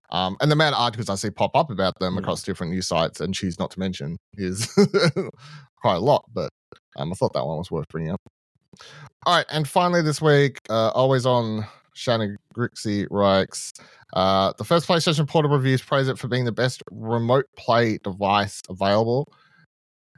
Um, 0.10 0.36
and 0.42 0.52
the 0.52 0.54
amount 0.54 0.76
of 0.76 0.82
articles 0.82 1.10
I 1.10 1.16
see 1.16 1.30
pop 1.30 1.56
up 1.56 1.72
about 1.72 1.98
them 2.00 2.16
Mm. 2.16 2.20
across 2.20 2.44
different 2.44 2.74
news 2.74 2.88
sites 2.88 3.22
and 3.22 3.34
choose 3.34 3.58
not 3.58 3.72
to 3.72 3.80
mention 3.80 4.18
is 4.34 4.68
quite 5.82 5.96
a 5.96 6.00
lot. 6.00 6.26
But 6.34 6.50
um, 6.98 7.12
I 7.12 7.16
thought 7.16 7.34
that 7.34 7.46
one 7.46 7.58
was 7.58 7.72
worth 7.72 7.88
bringing 7.90 8.12
up. 8.12 8.20
All 9.26 9.36
right, 9.38 9.46
and 9.50 9.68
finally 9.68 10.02
this 10.02 10.22
week, 10.22 10.60
uh, 10.70 10.90
always 10.90 11.26
on 11.26 11.66
Shannon 11.94 12.38
Grixti 12.56 13.08
writes, 13.10 13.72
uh, 14.14 14.52
the 14.58 14.64
first 14.64 14.88
PlayStation 14.88 15.28
Portal 15.28 15.52
reviews 15.52 15.82
praise 15.82 16.08
it 16.08 16.18
for 16.18 16.28
being 16.28 16.46
the 16.46 16.52
best 16.52 16.82
remote 16.92 17.46
play 17.58 17.98
device 18.04 18.62
available. 18.70 19.32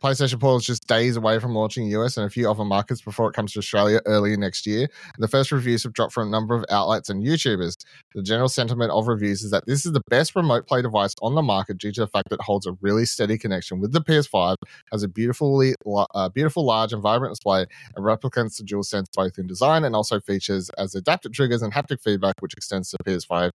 PlayStation 0.03 0.37
Portal 0.37 0.57
is 0.57 0.65
just 0.65 0.85
days 0.85 1.15
away 1.15 1.39
from 1.39 1.55
launching 1.55 1.83
in 1.85 1.89
the 1.89 2.01
US 2.01 2.17
and 2.17 2.25
a 2.25 2.29
few 2.29 2.51
other 2.51 2.65
markets 2.65 3.01
before 3.01 3.29
it 3.29 3.33
comes 3.33 3.53
to 3.53 3.59
Australia 3.59 4.01
early 4.05 4.35
next 4.35 4.67
year. 4.67 4.89
The 5.17 5.29
first 5.29 5.49
reviews 5.49 5.83
have 5.83 5.93
dropped 5.93 6.11
from 6.11 6.27
a 6.27 6.31
number 6.31 6.55
of 6.55 6.65
outlets 6.69 7.09
and 7.09 7.23
YouTubers. 7.23 7.77
The 8.13 8.21
general 8.21 8.49
sentiment 8.49 8.91
of 8.91 9.07
reviews 9.07 9.43
is 9.43 9.51
that 9.51 9.65
this 9.65 9.85
is 9.85 9.93
the 9.93 10.01
best 10.09 10.35
remote 10.35 10.67
play 10.67 10.81
device 10.81 11.15
on 11.21 11.35
the 11.35 11.41
market 11.41 11.77
due 11.77 11.93
to 11.93 12.01
the 12.01 12.07
fact 12.07 12.27
that 12.31 12.41
it 12.41 12.43
holds 12.43 12.67
a 12.67 12.73
really 12.81 13.05
steady 13.05 13.37
connection 13.37 13.79
with 13.79 13.93
the 13.93 14.01
PS5, 14.01 14.57
has 14.91 15.03
a 15.03 15.07
beautifully, 15.07 15.73
uh, 16.13 16.27
beautiful, 16.27 16.65
large, 16.65 16.91
and 16.91 17.01
vibrant 17.01 17.31
display, 17.31 17.65
and 17.95 18.05
replicates 18.05 18.57
the 18.57 18.65
DualSense 18.65 19.05
both 19.15 19.37
in 19.37 19.47
design 19.47 19.85
and 19.85 19.95
also 19.95 20.19
features 20.19 20.69
as 20.71 20.95
adaptive 20.95 21.31
triggers 21.31 21.61
and 21.61 21.71
haptic 21.71 22.01
feedback, 22.01 22.35
which 22.41 22.53
extends 22.55 22.89
to 22.89 22.97
PS5 23.05 23.51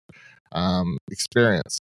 um, 0.53 0.97
experience. 1.11 1.79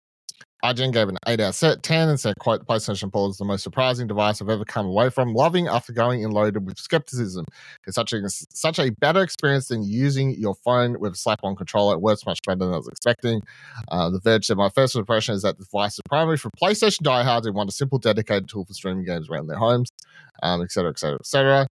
IGN 0.63 0.93
gave 0.93 1.09
an 1.09 1.17
8 1.27 1.39
out 1.41 1.61
of 1.61 1.81
10 1.81 2.09
and 2.09 2.19
said, 2.19 2.33
quote, 2.39 2.59
the 2.59 2.65
PlayStation 2.65 3.11
Portal 3.11 3.29
is 3.29 3.37
the 3.37 3.45
most 3.45 3.63
surprising 3.63 4.07
device 4.07 4.41
I've 4.41 4.49
ever 4.49 4.65
come 4.65 4.87
away 4.87 5.09
from, 5.09 5.33
loving 5.33 5.67
after 5.67 5.93
going 5.93 6.23
in 6.23 6.31
loaded 6.31 6.65
with 6.65 6.79
skepticism. 6.79 7.45
It's 7.85 7.95
such 7.95 8.13
a, 8.13 8.21
such 8.27 8.79
a 8.79 8.89
better 8.91 9.21
experience 9.21 9.67
than 9.67 9.83
using 9.83 10.31
your 10.31 10.55
phone 10.55 10.99
with 10.99 11.13
a 11.13 11.17
slap-on 11.17 11.55
controller. 11.55 11.95
It 11.95 12.01
works 12.01 12.25
much 12.25 12.39
better 12.47 12.59
than 12.59 12.73
I 12.73 12.77
was 12.77 12.87
expecting. 12.87 13.41
Uh, 13.89 14.09
the 14.09 14.19
Verge 14.19 14.45
said, 14.45 14.57
my 14.57 14.69
first 14.69 14.95
impression 14.95 15.35
is 15.35 15.43
that 15.43 15.57
the 15.57 15.65
device 15.65 15.93
is 15.93 16.01
primarily 16.09 16.37
for 16.37 16.49
PlayStation 16.61 17.03
diehards 17.03 17.45
who 17.45 17.53
want 17.53 17.69
a 17.69 17.73
simple, 17.73 17.99
dedicated 17.99 18.49
tool 18.49 18.65
for 18.65 18.73
streaming 18.73 19.05
games 19.05 19.29
around 19.29 19.47
their 19.47 19.57
homes, 19.57 19.89
um, 20.41 20.61
et 20.61 20.71
cetera, 20.71 20.89
et 20.89 20.97
cetera, 20.97 21.19
et 21.19 21.27
cetera. 21.27 21.67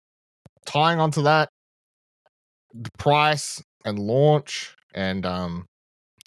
Tying 0.66 1.00
onto 1.00 1.22
that, 1.22 1.48
the 2.72 2.90
price 2.98 3.62
and 3.84 3.98
launch 3.98 4.76
and 4.94 5.26
um, 5.26 5.66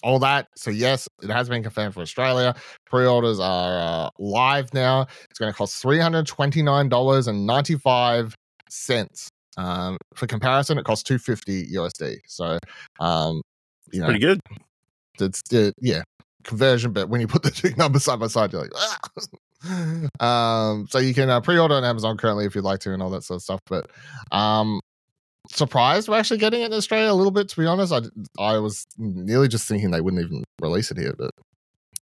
all 0.02 0.18
that. 0.20 0.48
So 0.56 0.70
yes, 0.70 1.08
it 1.22 1.30
has 1.30 1.48
been 1.48 1.62
confirmed 1.62 1.94
for 1.94 2.00
Australia. 2.00 2.54
Pre-orders 2.86 3.40
are 3.40 4.06
uh, 4.06 4.10
live 4.18 4.72
now. 4.74 5.06
It's 5.30 5.38
going 5.38 5.52
to 5.52 5.56
cost 5.56 5.80
three 5.80 5.98
hundred 5.98 6.26
twenty-nine 6.26 6.88
dollars 6.88 7.26
and 7.26 7.46
ninety-five 7.46 8.34
cents. 8.70 9.28
Um, 9.56 9.96
for 10.14 10.26
comparison, 10.26 10.78
it 10.78 10.84
costs 10.84 11.02
two 11.02 11.18
fifty 11.18 11.66
USD. 11.74 12.18
So, 12.26 12.58
um, 13.00 13.42
you 13.92 14.00
know, 14.00 14.06
Pretty 14.06 14.20
good. 14.20 14.40
it's 15.20 15.42
uh, 15.52 15.72
yeah 15.80 16.02
conversion, 16.44 16.92
but 16.92 17.08
when 17.08 17.20
you 17.20 17.28
put 17.28 17.42
the 17.42 17.50
two 17.50 17.70
numbers 17.76 18.04
side 18.04 18.18
by 18.18 18.26
side, 18.26 18.52
you're 18.52 18.62
like, 18.62 18.72
ah! 18.76 20.08
um, 20.70 20.86
so 20.88 20.98
you 20.98 21.14
can 21.14 21.28
uh, 21.30 21.40
pre-order 21.40 21.74
on 21.74 21.84
Amazon 21.84 22.16
currently 22.16 22.44
if 22.46 22.54
you'd 22.54 22.64
like 22.64 22.80
to, 22.80 22.92
and 22.92 23.02
all 23.02 23.10
that 23.10 23.22
sort 23.22 23.36
of 23.36 23.42
stuff. 23.42 23.60
But 23.66 23.90
um, 24.32 24.80
surprised 25.48 26.08
we're 26.08 26.18
actually 26.18 26.38
getting 26.38 26.62
it 26.62 26.66
in 26.66 26.72
Australia 26.72 27.12
a 27.12 27.14
little 27.14 27.30
bit. 27.30 27.48
To 27.50 27.56
be 27.60 27.66
honest, 27.66 27.92
I 27.92 28.00
I 28.38 28.58
was 28.58 28.86
nearly 28.96 29.48
just 29.48 29.68
thinking 29.68 29.90
they 29.90 30.00
wouldn't 30.00 30.24
even 30.24 30.44
release 30.60 30.90
it 30.90 30.98
here, 30.98 31.14
but. 31.18 31.30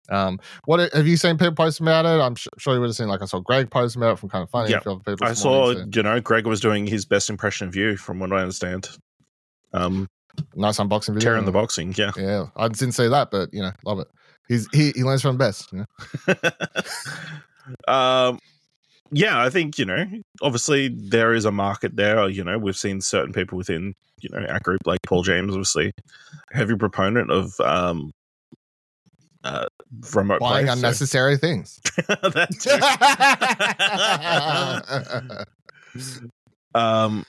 Um, 0.08 0.40
what 0.66 0.92
have 0.92 1.06
you 1.06 1.16
seen 1.16 1.38
people 1.38 1.54
post 1.54 1.80
about 1.80 2.04
it? 2.04 2.20
I'm 2.20 2.36
su- 2.36 2.50
sure 2.58 2.74
you 2.74 2.80
would 2.80 2.88
have 2.88 2.96
seen, 2.96 3.08
like 3.08 3.22
I 3.22 3.24
saw 3.24 3.38
Greg 3.38 3.70
post 3.70 3.96
about 3.96 4.14
it 4.14 4.18
from 4.18 4.28
Kinda 4.28 4.46
Funny. 4.48 4.70
Yeah. 4.70 4.78
other 4.84 4.96
people 4.96 5.26
I 5.26 5.32
saw, 5.32 5.66
morning, 5.66 5.92
so 5.92 5.96
you 5.96 6.02
know, 6.02 6.20
Greg 6.20 6.46
was 6.46 6.60
doing 6.60 6.86
his 6.86 7.06
best 7.06 7.30
impression 7.30 7.68
of 7.68 7.76
you, 7.76 7.96
from 7.96 8.18
what 8.18 8.32
I 8.32 8.40
understand. 8.40 8.90
Um, 9.72 10.08
nice 10.54 10.78
unboxing 10.78 11.14
video. 11.14 11.30
tearing 11.30 11.44
the 11.46 11.52
boxing, 11.52 11.94
yeah. 11.96 12.10
Yeah, 12.16 12.46
I 12.56 12.68
didn't 12.68 12.92
see 12.92 13.08
that, 13.08 13.30
but 13.30 13.54
you 13.54 13.62
know, 13.62 13.72
love 13.86 14.00
it. 14.00 14.08
He's 14.48 14.68
he 14.72 14.90
he 14.90 15.02
learns 15.02 15.22
from 15.22 15.38
the 15.38 15.44
best. 15.44 15.72
You 15.72 15.86
know? 16.26 16.34
um, 17.94 18.38
yeah, 19.12 19.42
I 19.42 19.50
think 19.50 19.78
you 19.78 19.84
know. 19.84 20.06
Obviously, 20.40 20.88
there 20.88 21.34
is 21.34 21.44
a 21.44 21.52
market 21.52 21.96
there. 21.96 22.28
You 22.28 22.42
know, 22.42 22.58
we've 22.58 22.76
seen 22.76 23.00
certain 23.02 23.32
people 23.32 23.58
within 23.58 23.94
you 24.20 24.30
know 24.30 24.44
our 24.46 24.60
group, 24.60 24.80
like 24.86 25.00
Paul 25.02 25.22
James, 25.22 25.52
obviously, 25.52 25.92
heavy 26.50 26.76
proponent 26.76 27.30
of 27.30 27.60
um, 27.60 28.12
uh, 29.44 29.66
remote 30.14 30.40
Buying 30.40 30.64
play, 30.64 30.66
so- 30.66 30.72
unnecessary 30.72 31.36
things. 31.36 31.78
that 32.08 32.48
too. 35.94 36.78
um, 36.78 37.26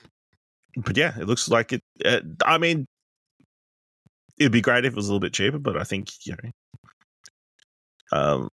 but 0.76 0.96
yeah, 0.96 1.18
it 1.20 1.26
looks 1.26 1.50
like 1.50 1.74
it. 1.74 1.82
Uh, 2.02 2.20
I 2.46 2.56
mean, 2.56 2.86
it'd 4.38 4.52
be 4.52 4.62
great 4.62 4.86
if 4.86 4.94
it 4.94 4.96
was 4.96 5.06
a 5.06 5.10
little 5.10 5.20
bit 5.20 5.34
cheaper, 5.34 5.58
but 5.58 5.76
I 5.76 5.84
think 5.84 6.08
you 6.24 6.34
know, 6.42 8.18
um, 8.18 8.48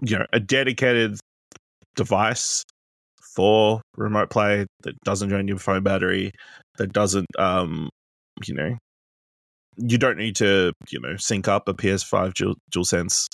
you 0.00 0.18
know, 0.18 0.26
a 0.32 0.40
dedicated 0.40 1.18
device 1.96 2.64
for 3.34 3.80
remote 3.96 4.30
play 4.30 4.66
that 4.82 4.94
doesn't 5.04 5.28
drain 5.28 5.48
your 5.48 5.58
phone 5.58 5.82
battery, 5.82 6.32
that 6.78 6.92
doesn't, 6.92 7.26
um, 7.38 7.88
you 8.44 8.54
know, 8.54 8.76
you 9.78 9.96
don't 9.98 10.18
need 10.18 10.36
to, 10.36 10.72
you 10.90 11.00
know, 11.00 11.16
sync 11.16 11.48
up 11.48 11.68
a 11.68 11.74
PS5 11.74 12.34
Dual, 12.34 12.54
DualSense 12.70 13.26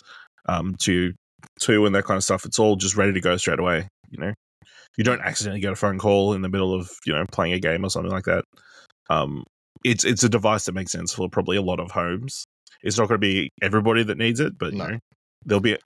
um, 0.49 0.77
to 0.83 1.12
two 1.61 1.85
and 1.87 1.94
that 1.94 2.05
kind 2.05 2.16
of 2.16 2.25
stuff. 2.25 2.44
It's 2.44 2.59
all 2.59 2.77
just 2.77 2.97
ready 2.97 3.12
to 3.12 3.21
go 3.21 3.37
straight 3.37 3.59
away. 3.59 3.88
You 4.11 4.18
know, 4.18 4.33
you 4.97 5.05
don't 5.05 5.21
accidentally 5.21 5.61
get 5.61 5.73
a 5.73 5.77
phone 5.77 5.99
call 5.99 6.35
in 6.35 6.42
the 6.42 6.49
middle 6.49 6.73
of 6.75 6.90
you 7.05 7.12
know 7.12 7.25
playing 7.33 7.55
a 7.55 7.59
game 7.59 7.85
or 7.85 7.90
something 7.90 8.12
like 8.12 8.25
that. 8.25 8.44
Um, 9.11 9.44
it's 9.85 10.05
it's 10.05 10.23
a 10.25 10.29
device 10.29 10.64
that 10.66 10.75
makes 10.75 10.92
sense 10.92 11.12
for 11.12 11.29
probably 11.29 11.57
a 11.57 11.62
lot 11.62 11.81
of 11.81 11.90
homes. 11.90 12.44
It's 12.83 12.97
not 12.99 13.09
going 13.09 13.21
to 13.21 13.27
be 13.27 13.51
everybody 13.61 14.05
that 14.05 14.18
needs 14.18 14.38
it, 14.40 14.57
but 14.59 14.73
No. 14.73 14.85
you 14.87 14.92
know, 14.92 14.99
there'll 15.48 15.61
be. 15.61 15.76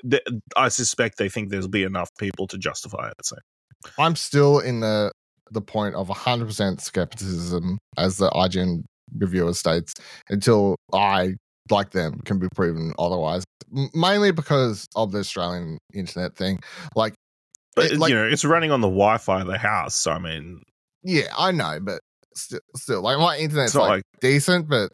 I 0.57 0.69
suspect 0.69 1.17
they 1.19 1.29
think 1.29 1.49
there'll 1.49 1.69
be 1.69 1.85
enough 1.85 2.11
people 2.19 2.47
to 2.49 2.59
justify 2.59 3.09
it. 3.09 3.15
So 3.25 3.37
I'm 3.99 4.17
still 4.17 4.59
in 4.59 4.81
the 4.81 5.13
the 5.51 5.61
point 5.61 5.95
of 5.95 6.09
100% 6.09 6.81
skepticism, 6.81 7.77
as 7.99 8.17
the 8.17 8.31
IGN 8.31 8.85
reviewer 9.19 9.53
states, 9.53 9.93
until 10.31 10.77
I, 10.95 11.35
like 11.71 11.91
them, 11.91 12.21
can 12.25 12.39
be 12.39 12.49
proven 12.55 12.95
otherwise. 12.99 13.45
Mainly 13.95 14.33
because 14.33 14.87
of 14.97 15.13
the 15.13 15.19
Australian 15.19 15.77
internet 15.93 16.37
thing. 16.37 16.59
Like, 16.95 17.13
But 17.77 17.87
It, 17.87 17.93
uh, 17.93 17.99
like- 17.99 18.09
you 18.11 18.15
know, 18.17 18.27
it's 18.27 18.45
running 18.47 18.71
on 18.71 18.81
the 18.81 18.89
Wi-Fi 18.89 19.43
of 19.43 19.47
the 19.47 19.59
house. 19.59 19.95
So 19.95 20.13
I 20.13 20.19
mean, 20.19 20.63
yeah, 21.03 21.33
I 21.37 21.53
know, 21.53 21.79
but 21.83 22.01
still, 22.35 22.61
still 22.77 23.03
like 23.03 23.19
my 23.19 23.37
internet's 23.37 23.75
like, 23.75 23.89
like, 23.89 24.03
decent, 24.21 24.69
but 24.69 24.91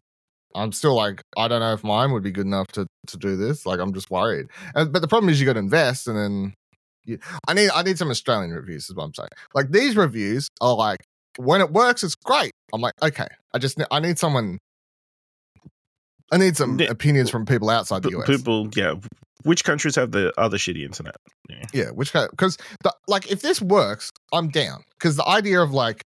I'm 0.55 0.71
still 0.71 0.95
like, 0.95 1.21
I 1.37 1.47
don't 1.47 1.59
know 1.59 1.73
if 1.73 1.83
mine 1.83 2.11
would 2.11 2.23
be 2.23 2.31
good 2.31 2.45
enough 2.45 2.67
to 2.73 2.87
to 3.07 3.17
do 3.17 3.35
this. 3.37 3.65
Like, 3.65 3.79
I'm 3.79 3.93
just 3.93 4.09
worried. 4.11 4.47
And, 4.75 4.91
but 4.91 5.01
the 5.01 5.07
problem 5.07 5.29
is, 5.29 5.39
you 5.39 5.45
got 5.45 5.53
to 5.53 5.59
invest, 5.59 6.07
and 6.07 6.17
then 6.17 6.53
you, 7.05 7.19
I 7.47 7.53
need 7.53 7.69
I 7.73 7.83
need 7.83 7.97
some 7.97 8.09
Australian 8.09 8.51
reviews. 8.51 8.89
Is 8.89 8.95
what 8.95 9.03
I'm 9.05 9.13
saying. 9.13 9.29
Like 9.53 9.71
these 9.71 9.95
reviews 9.95 10.47
are 10.61 10.75
like, 10.75 10.99
when 11.37 11.61
it 11.61 11.71
works, 11.71 12.03
it's 12.03 12.15
great. 12.15 12.51
I'm 12.73 12.81
like, 12.81 12.93
okay, 13.01 13.27
I 13.53 13.57
just 13.59 13.79
I 13.91 13.99
need 13.99 14.17
someone 14.19 14.57
I 16.31 16.37
need 16.37 16.57
some 16.57 16.79
Yeah. 16.79 16.87
opinions 16.89 17.29
from 17.29 17.45
people 17.45 17.69
outside 17.69 18.03
the 18.03 18.11
US. 18.19 18.27
people, 18.27 18.69
yeah. 18.75 18.95
Which 19.43 19.63
countries 19.63 19.95
have 19.95 20.11
the 20.11 20.33
other 20.37 20.57
shitty 20.57 20.83
internet? 20.83 21.15
Yeah. 21.49 21.65
Yeah, 21.73 21.89
which 21.91 22.11
because 22.13 22.57
like 23.07 23.31
if 23.31 23.41
this 23.41 23.61
works, 23.61 24.11
I'm 24.33 24.49
down. 24.49 24.83
Because 24.99 25.15
the 25.15 25.25
idea 25.25 25.61
of 25.61 25.71
like, 25.71 26.01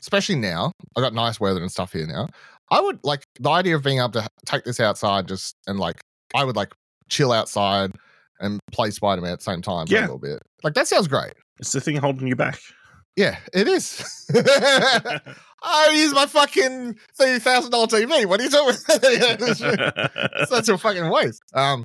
especially 0.00 0.36
now, 0.36 0.72
I 0.96 1.00
got 1.00 1.12
nice 1.14 1.38
weather 1.38 1.60
and 1.60 1.70
stuff 1.70 1.92
here 1.92 2.06
now. 2.06 2.28
I 2.72 2.80
would 2.80 2.98
like 3.04 3.26
the 3.38 3.50
idea 3.50 3.76
of 3.76 3.84
being 3.84 3.98
able 3.98 4.12
to 4.12 4.26
take 4.46 4.64
this 4.64 4.80
outside 4.80 5.28
just 5.28 5.56
and 5.66 5.78
like 5.78 6.00
I 6.34 6.42
would 6.42 6.56
like 6.56 6.72
chill 7.10 7.30
outside 7.30 7.92
and 8.40 8.60
play 8.72 8.90
Spider 8.90 9.20
Man 9.20 9.32
at 9.32 9.40
the 9.40 9.44
same 9.44 9.60
time 9.60 9.86
for 9.86 9.94
a 9.94 10.00
little 10.00 10.18
bit. 10.18 10.42
Like 10.64 10.72
that 10.74 10.88
sounds 10.88 11.06
great. 11.06 11.34
It's 11.58 11.72
the 11.72 11.82
thing 11.82 11.96
holding 11.96 12.26
you 12.26 12.34
back. 12.34 12.58
Yeah, 13.14 13.36
it 13.52 13.68
is. 13.68 14.26
I 15.62 15.92
use 15.92 16.14
my 16.14 16.24
fucking 16.24 16.96
thirty 17.14 17.38
thousand 17.40 17.72
dollar 17.72 17.88
TV. 17.88 18.24
What 18.24 18.40
are 18.40 18.44
you 18.44 18.50
talking 18.50 18.74
about? 18.88 20.50
That's 20.50 20.68
a 20.70 20.78
fucking 20.78 21.10
waste. 21.10 21.42
Um, 21.52 21.84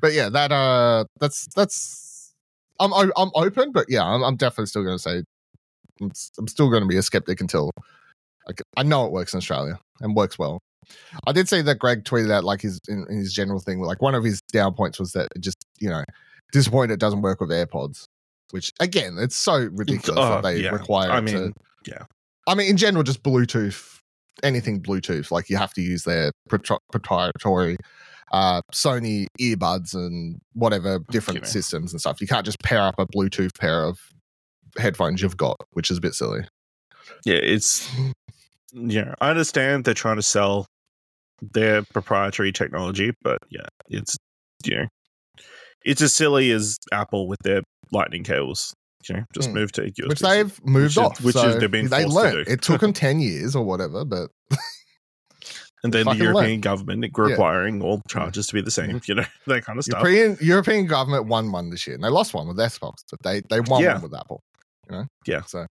but 0.00 0.12
yeah, 0.12 0.28
that 0.28 0.52
uh, 0.52 1.04
that's 1.18 1.48
that's. 1.56 2.32
I'm 2.78 2.92
I'm 2.94 3.32
open, 3.34 3.72
but 3.72 3.86
yeah, 3.88 4.04
I'm, 4.04 4.22
I'm 4.22 4.36
definitely 4.36 4.66
still 4.66 4.84
going 4.84 4.96
to 4.96 5.02
say 5.02 5.24
I'm 6.00 6.46
still 6.46 6.70
going 6.70 6.82
to 6.82 6.88
be 6.88 6.96
a 6.96 7.02
skeptic 7.02 7.40
until 7.40 7.72
I, 8.76 8.82
know 8.82 9.04
it 9.06 9.12
works 9.12 9.32
in 9.34 9.38
Australia 9.38 9.78
and 10.00 10.14
works 10.16 10.38
well. 10.38 10.60
I 11.26 11.32
did 11.32 11.48
see 11.48 11.60
that 11.62 11.78
Greg 11.78 12.04
tweeted 12.04 12.30
out 12.30 12.44
like 12.44 12.62
his 12.62 12.80
in, 12.88 13.04
in 13.08 13.18
his 13.18 13.32
general 13.32 13.60
thing. 13.60 13.80
Like 13.80 14.00
one 14.00 14.14
of 14.14 14.24
his 14.24 14.40
down 14.52 14.74
points 14.74 14.98
was 14.98 15.12
that 15.12 15.28
it 15.36 15.40
just 15.40 15.58
you 15.80 15.88
know 15.90 16.02
disappointed 16.52 16.94
it 16.94 17.00
doesn't 17.00 17.20
work 17.22 17.40
with 17.40 17.50
AirPods, 17.50 18.04
which 18.52 18.72
again 18.80 19.16
it's 19.18 19.36
so 19.36 19.68
ridiculous 19.72 20.18
Oh, 20.20 20.30
that 20.36 20.42
they 20.44 20.60
yeah. 20.62 20.70
require. 20.70 21.10
I 21.10 21.18
it 21.18 21.26
to- 21.26 21.40
mean, 21.40 21.52
yeah. 21.86 22.04
I 22.46 22.54
mean, 22.54 22.70
in 22.70 22.78
general, 22.78 23.02
just 23.02 23.22
Bluetooth, 23.22 23.98
anything 24.42 24.80
Bluetooth, 24.80 25.30
like 25.30 25.50
you 25.50 25.58
have 25.58 25.74
to 25.74 25.82
use 25.82 26.04
their 26.04 26.32
proprietary 26.90 27.76
uh, 28.32 28.62
Sony 28.72 29.26
earbuds 29.40 29.94
and 29.94 30.38
whatever 30.54 31.00
different 31.10 31.42
know. 31.42 31.46
systems 31.48 31.92
and 31.92 32.00
stuff. 32.00 32.20
You 32.20 32.26
can't 32.26 32.44
just 32.44 32.58
pair 32.60 32.80
up 32.82 32.94
a 32.98 33.06
Bluetooth 33.06 33.58
pair 33.58 33.84
of 33.84 33.98
headphones 34.78 35.22
you've 35.22 35.36
got, 35.36 35.56
which 35.72 35.90
is 35.90 35.98
a 35.98 36.00
bit 36.00 36.14
silly. 36.14 36.40
Yeah, 37.24 37.36
it's 37.42 37.88
yeah. 38.72 39.14
I 39.20 39.30
understand 39.30 39.84
they're 39.84 39.94
trying 39.94 40.16
to 40.16 40.22
sell 40.22 40.66
their 41.40 41.82
proprietary 41.84 42.52
technology, 42.52 43.12
but 43.22 43.38
yeah, 43.50 43.66
it's 43.88 44.16
you 44.64 44.76
know, 44.76 44.86
it's 45.84 46.02
as 46.02 46.14
silly 46.14 46.50
as 46.50 46.78
Apple 46.92 47.28
with 47.28 47.38
their 47.44 47.62
lightning 47.92 48.24
cables. 48.24 48.74
You 49.08 49.16
know, 49.18 49.24
just 49.32 49.48
Hmm. 49.48 49.54
move 49.54 49.72
to 49.72 49.82
USB. 49.82 50.08
which 50.08 50.18
they've 50.20 50.64
moved 50.64 50.82
Which 50.84 50.90
is- 50.92 50.98
off. 50.98 51.20
which 51.20 51.36
is 51.36 51.56
they've 51.58 51.70
been 51.70 51.88
they 51.88 52.04
learned. 52.04 52.46
do. 52.46 52.52
It 52.52 52.62
took 52.62 52.80
them 52.80 52.92
10 53.06 53.20
years 53.20 53.54
or 53.54 53.64
whatever, 53.64 54.04
but 54.04 54.30
and 55.84 55.92
then 55.92 56.04
the 56.04 56.16
European 56.16 56.50
learn. 56.54 56.60
government 56.60 57.04
requiring 57.16 57.80
all 57.80 58.02
charges 58.08 58.48
to 58.48 58.54
be 58.54 58.60
the 58.60 58.70
same. 58.72 59.00
You 59.06 59.14
know, 59.14 59.24
that 59.46 59.64
kind 59.64 59.78
of 59.78 59.84
stuff. 59.84 60.02
European, 60.02 60.36
European 60.40 60.86
government 60.86 61.26
won 61.26 61.52
one 61.52 61.70
this 61.70 61.86
year. 61.86 61.94
And 61.94 62.02
they 62.02 62.08
lost 62.08 62.34
one 62.34 62.48
with 62.48 62.56
Xbox, 62.56 62.94
but 63.10 63.22
they, 63.22 63.42
they 63.48 63.60
won 63.60 63.82
Yeah. 63.82 63.94
one 63.94 64.02
with 64.02 64.14
Apple. 64.14 64.40
You 64.90 64.96
know? 64.96 65.06
Yeah. 65.26 65.42
So 65.42 65.66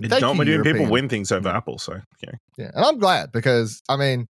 It's 0.00 0.20
not 0.20 0.36
many 0.36 0.56
people 0.62 0.86
win 0.86 1.08
things 1.08 1.30
over. 1.32 1.48
Apple, 1.48 1.78
so 1.78 2.00
yeah. 2.22 2.32
Yeah, 2.56 2.70
and 2.74 2.84
I'm 2.84 2.98
glad 2.98 3.32
because 3.32 3.82
I 3.88 3.96
mean, 3.96 4.26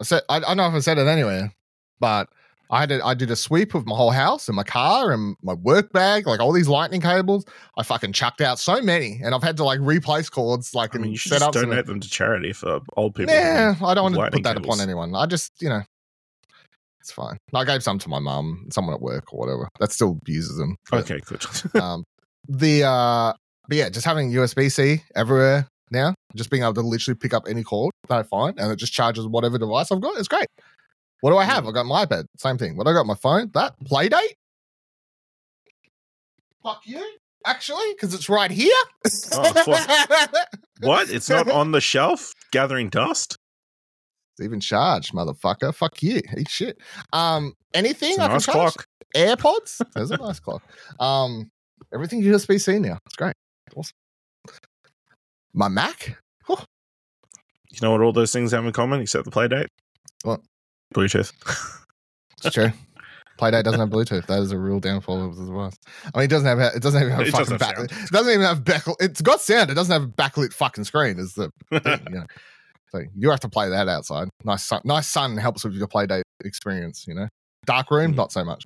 I 0.00 0.04
said 0.04 0.22
I, 0.28 0.36
I 0.36 0.40
don't 0.40 0.56
know 0.58 0.68
if 0.68 0.74
I 0.74 0.78
said 0.80 0.98
it 0.98 1.06
anywhere, 1.06 1.52
but 2.00 2.28
I 2.70 2.86
did 2.86 3.00
I 3.02 3.14
did 3.14 3.30
a 3.30 3.36
sweep 3.36 3.74
of 3.74 3.86
my 3.86 3.94
whole 3.94 4.10
house 4.10 4.48
and 4.48 4.56
my 4.56 4.62
car 4.64 5.12
and 5.12 5.36
my 5.42 5.52
work 5.54 5.92
bag, 5.92 6.26
like 6.26 6.40
all 6.40 6.52
these 6.52 6.68
lightning 6.68 7.00
cables. 7.00 7.44
I 7.76 7.82
fucking 7.82 8.12
chucked 8.12 8.40
out 8.40 8.58
so 8.58 8.80
many, 8.80 9.20
and 9.22 9.34
I've 9.34 9.42
had 9.42 9.56
to 9.58 9.64
like 9.64 9.80
replace 9.80 10.28
cords, 10.28 10.74
like 10.74 10.94
I 10.94 10.98
mean, 10.98 11.04
and 11.04 11.12
you 11.12 11.18
should 11.18 11.32
set 11.32 11.42
up. 11.42 11.52
donate 11.52 11.86
them 11.86 12.00
to 12.00 12.08
charity 12.08 12.52
for 12.52 12.80
old 12.96 13.14
people. 13.14 13.34
Yeah, 13.34 13.74
I 13.82 13.94
don't 13.94 14.04
want 14.04 14.14
to 14.16 14.30
put 14.30 14.42
that 14.44 14.56
cables. 14.56 14.76
upon 14.76 14.80
anyone. 14.80 15.14
I 15.14 15.26
just 15.26 15.52
you 15.60 15.68
know, 15.68 15.82
it's 17.00 17.12
fine. 17.12 17.36
I 17.54 17.64
gave 17.64 17.82
some 17.82 17.98
to 18.00 18.08
my 18.08 18.18
mum, 18.18 18.66
someone 18.72 18.94
at 18.94 19.00
work 19.02 19.32
or 19.32 19.40
whatever 19.40 19.68
that 19.78 19.92
still 19.92 20.18
uses 20.26 20.56
them. 20.56 20.76
but- 20.90 21.08
Okay, 21.10 21.20
good. 21.26 21.44
um 21.80 22.04
the 22.48 22.82
uh 22.84 23.32
but 23.68 23.76
yeah 23.76 23.88
just 23.88 24.04
having 24.06 24.30
usb-c 24.32 25.02
everywhere 25.16 25.66
now 25.90 26.14
just 26.34 26.50
being 26.50 26.62
able 26.62 26.74
to 26.74 26.80
literally 26.80 27.16
pick 27.16 27.32
up 27.34 27.44
any 27.48 27.62
cord 27.62 27.92
that 28.08 28.18
i 28.18 28.22
find 28.22 28.58
and 28.58 28.70
it 28.72 28.76
just 28.76 28.92
charges 28.92 29.26
whatever 29.26 29.58
device 29.58 29.90
i've 29.92 30.00
got 30.00 30.16
it's 30.18 30.28
great 30.28 30.46
what 31.20 31.30
do 31.30 31.36
i 31.36 31.44
have 31.44 31.66
i 31.66 31.70
got 31.72 31.86
my 31.86 32.04
ipad 32.04 32.24
same 32.38 32.58
thing 32.58 32.76
what 32.76 32.86
i 32.88 32.92
got 32.92 33.06
my 33.06 33.14
phone 33.14 33.50
that 33.54 33.74
playdate 33.84 34.32
fuck 36.62 36.80
you 36.86 37.04
actually 37.46 37.92
because 37.92 38.14
it's 38.14 38.28
right 38.28 38.50
here 38.50 38.72
Oh, 39.32 39.52
what? 40.80 41.10
It's 41.10 41.28
not 41.28 41.50
on 41.50 41.72
the 41.72 41.80
shelf 41.80 42.32
gathering 42.52 42.88
dust? 42.88 43.36
it's 44.38 44.44
even 44.44 44.60
charged 44.60 45.12
motherfucker 45.12 45.74
fuck 45.74 46.02
you 46.02 46.20
eat 46.36 46.48
shit 46.48 46.78
um 47.12 47.52
anything 47.74 48.10
It's 48.12 48.18
a 48.18 48.22
I 48.22 48.26
can 48.26 48.32
nice 48.34 48.46
charge? 48.46 48.56
clock. 48.74 48.84
AirPods. 49.14 49.80
There's 49.94 50.10
a 50.10 50.16
nice 50.16 50.40
clock. 50.40 50.60
Um, 50.98 51.48
everything 51.92 52.20
USB 52.22 52.60
C 52.60 52.80
now. 52.80 52.98
It's 53.06 53.14
great. 53.14 53.34
Awesome. 53.74 53.94
My 55.52 55.68
Mac. 55.68 56.16
You 56.48 56.56
know 57.82 57.90
what 57.90 58.02
all 58.02 58.12
those 58.12 58.32
things 58.32 58.52
have 58.52 58.64
in 58.64 58.72
common 58.72 59.00
except 59.00 59.24
the 59.24 59.30
Playdate? 59.32 59.66
What? 60.22 60.40
Bluetooth. 60.94 61.32
It's 62.44 62.54
true. 62.54 62.70
Playdate 63.36 63.64
doesn't 63.64 63.80
have 63.80 63.88
Bluetooth. 63.88 64.26
That 64.26 64.38
is 64.40 64.52
a 64.52 64.58
real 64.58 64.78
downfall 64.78 65.24
of 65.26 65.36
the 65.36 65.46
device. 65.46 65.76
I 66.14 66.18
mean, 66.18 66.24
it 66.26 66.28
doesn't 66.28 66.46
have. 66.46 66.60
It 66.76 66.82
doesn't 66.82 67.02
even 67.02 67.12
have 67.12 67.26
It 67.26 67.32
fucking 67.32 67.56
doesn't 67.56 67.60
backlit. 67.60 67.90
sound. 67.90 68.04
It 68.04 68.10
doesn't 68.12 68.32
even 68.32 68.44
have 68.46 68.62
backlit. 68.62 68.94
It's 69.00 69.20
got 69.22 69.40
sound. 69.40 69.70
It 69.70 69.74
doesn't 69.74 69.92
have 69.92 70.04
a 70.08 70.12
backlit 70.12 70.52
fucking 70.52 70.84
screen. 70.84 71.18
Is 71.18 71.32
the 71.34 71.50
thing, 71.80 72.00
you 72.10 72.14
know. 72.20 72.26
So 72.90 73.00
you 73.16 73.30
have 73.30 73.40
to 73.40 73.48
play 73.48 73.68
that 73.70 73.88
outside. 73.88 74.28
Nice 74.44 74.62
sun. 74.62 74.82
Nice 74.84 75.08
sun 75.08 75.36
helps 75.36 75.64
with 75.64 75.74
your 75.74 75.88
Playdate 75.88 76.22
experience. 76.44 77.06
You 77.08 77.14
know, 77.14 77.28
dark 77.66 77.90
room 77.90 78.12
Mhm. 78.12 78.16
not 78.16 78.30
so 78.30 78.44
much. 78.44 78.62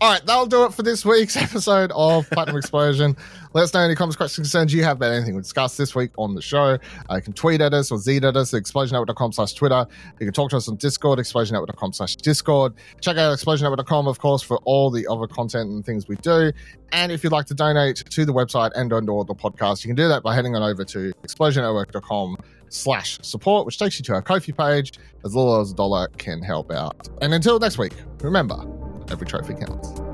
All 0.00 0.12
right, 0.12 0.24
that'll 0.24 0.46
do 0.46 0.64
it 0.64 0.72
for 0.72 0.84
this 0.84 1.04
week's 1.04 1.36
episode 1.36 1.90
of 1.92 2.30
Platinum 2.30 2.56
Explosion. 2.56 3.16
Let 3.52 3.64
us 3.64 3.74
know 3.74 3.80
any 3.80 3.96
comments, 3.96 4.16
questions, 4.16 4.46
concerns 4.46 4.72
you 4.72 4.84
have 4.84 4.98
about 4.98 5.10
anything 5.12 5.34
we 5.34 5.42
discussed 5.42 5.76
this 5.76 5.92
week 5.92 6.12
on 6.16 6.36
the 6.36 6.42
show. 6.42 6.78
Uh, 7.10 7.16
you 7.16 7.22
can 7.22 7.32
tweet 7.32 7.60
at 7.60 7.74
us 7.74 7.90
or 7.90 7.98
z 7.98 8.18
at 8.18 8.36
us 8.36 8.54
at 8.54 8.62
explosionnetwork.com 8.62 9.32
slash 9.32 9.54
Twitter. 9.54 9.86
You 10.20 10.26
can 10.26 10.32
talk 10.32 10.50
to 10.50 10.56
us 10.56 10.68
on 10.68 10.76
Discord, 10.76 11.18
explosionnetwork.com 11.18 11.92
slash 11.92 12.14
Discord. 12.14 12.74
Check 13.00 13.16
out 13.16 13.36
explosionnetwork.com, 13.36 14.06
of 14.06 14.20
course, 14.20 14.40
for 14.40 14.58
all 14.58 14.90
the 14.92 15.04
other 15.08 15.26
content 15.26 15.68
and 15.68 15.84
things 15.84 16.06
we 16.06 16.14
do. 16.16 16.52
And 16.92 17.10
if 17.10 17.24
you'd 17.24 17.32
like 17.32 17.46
to 17.46 17.54
donate 17.54 17.96
to 17.96 18.24
the 18.24 18.32
website 18.32 18.70
and 18.76 18.92
on 18.92 19.04
the 19.04 19.12
podcast, 19.12 19.84
you 19.84 19.88
can 19.88 19.96
do 19.96 20.06
that 20.06 20.22
by 20.22 20.32
heading 20.32 20.54
on 20.54 20.62
over 20.62 20.84
to 20.84 21.12
explosionnetwork.com 21.24 22.36
slash 22.68 23.18
support, 23.22 23.66
which 23.66 23.78
takes 23.78 23.98
you 23.98 24.04
to 24.04 24.14
our 24.14 24.22
Ko-fi 24.22 24.52
page. 24.52 24.92
As 25.24 25.34
little 25.34 25.60
as 25.60 25.72
a 25.72 25.74
dollar 25.74 26.06
can 26.18 26.40
help 26.40 26.70
out. 26.70 27.08
And 27.20 27.34
until 27.34 27.58
next 27.58 27.78
week, 27.78 27.94
remember, 28.20 28.64
every 29.10 29.26
trophy 29.26 29.54
counts. 29.54 30.07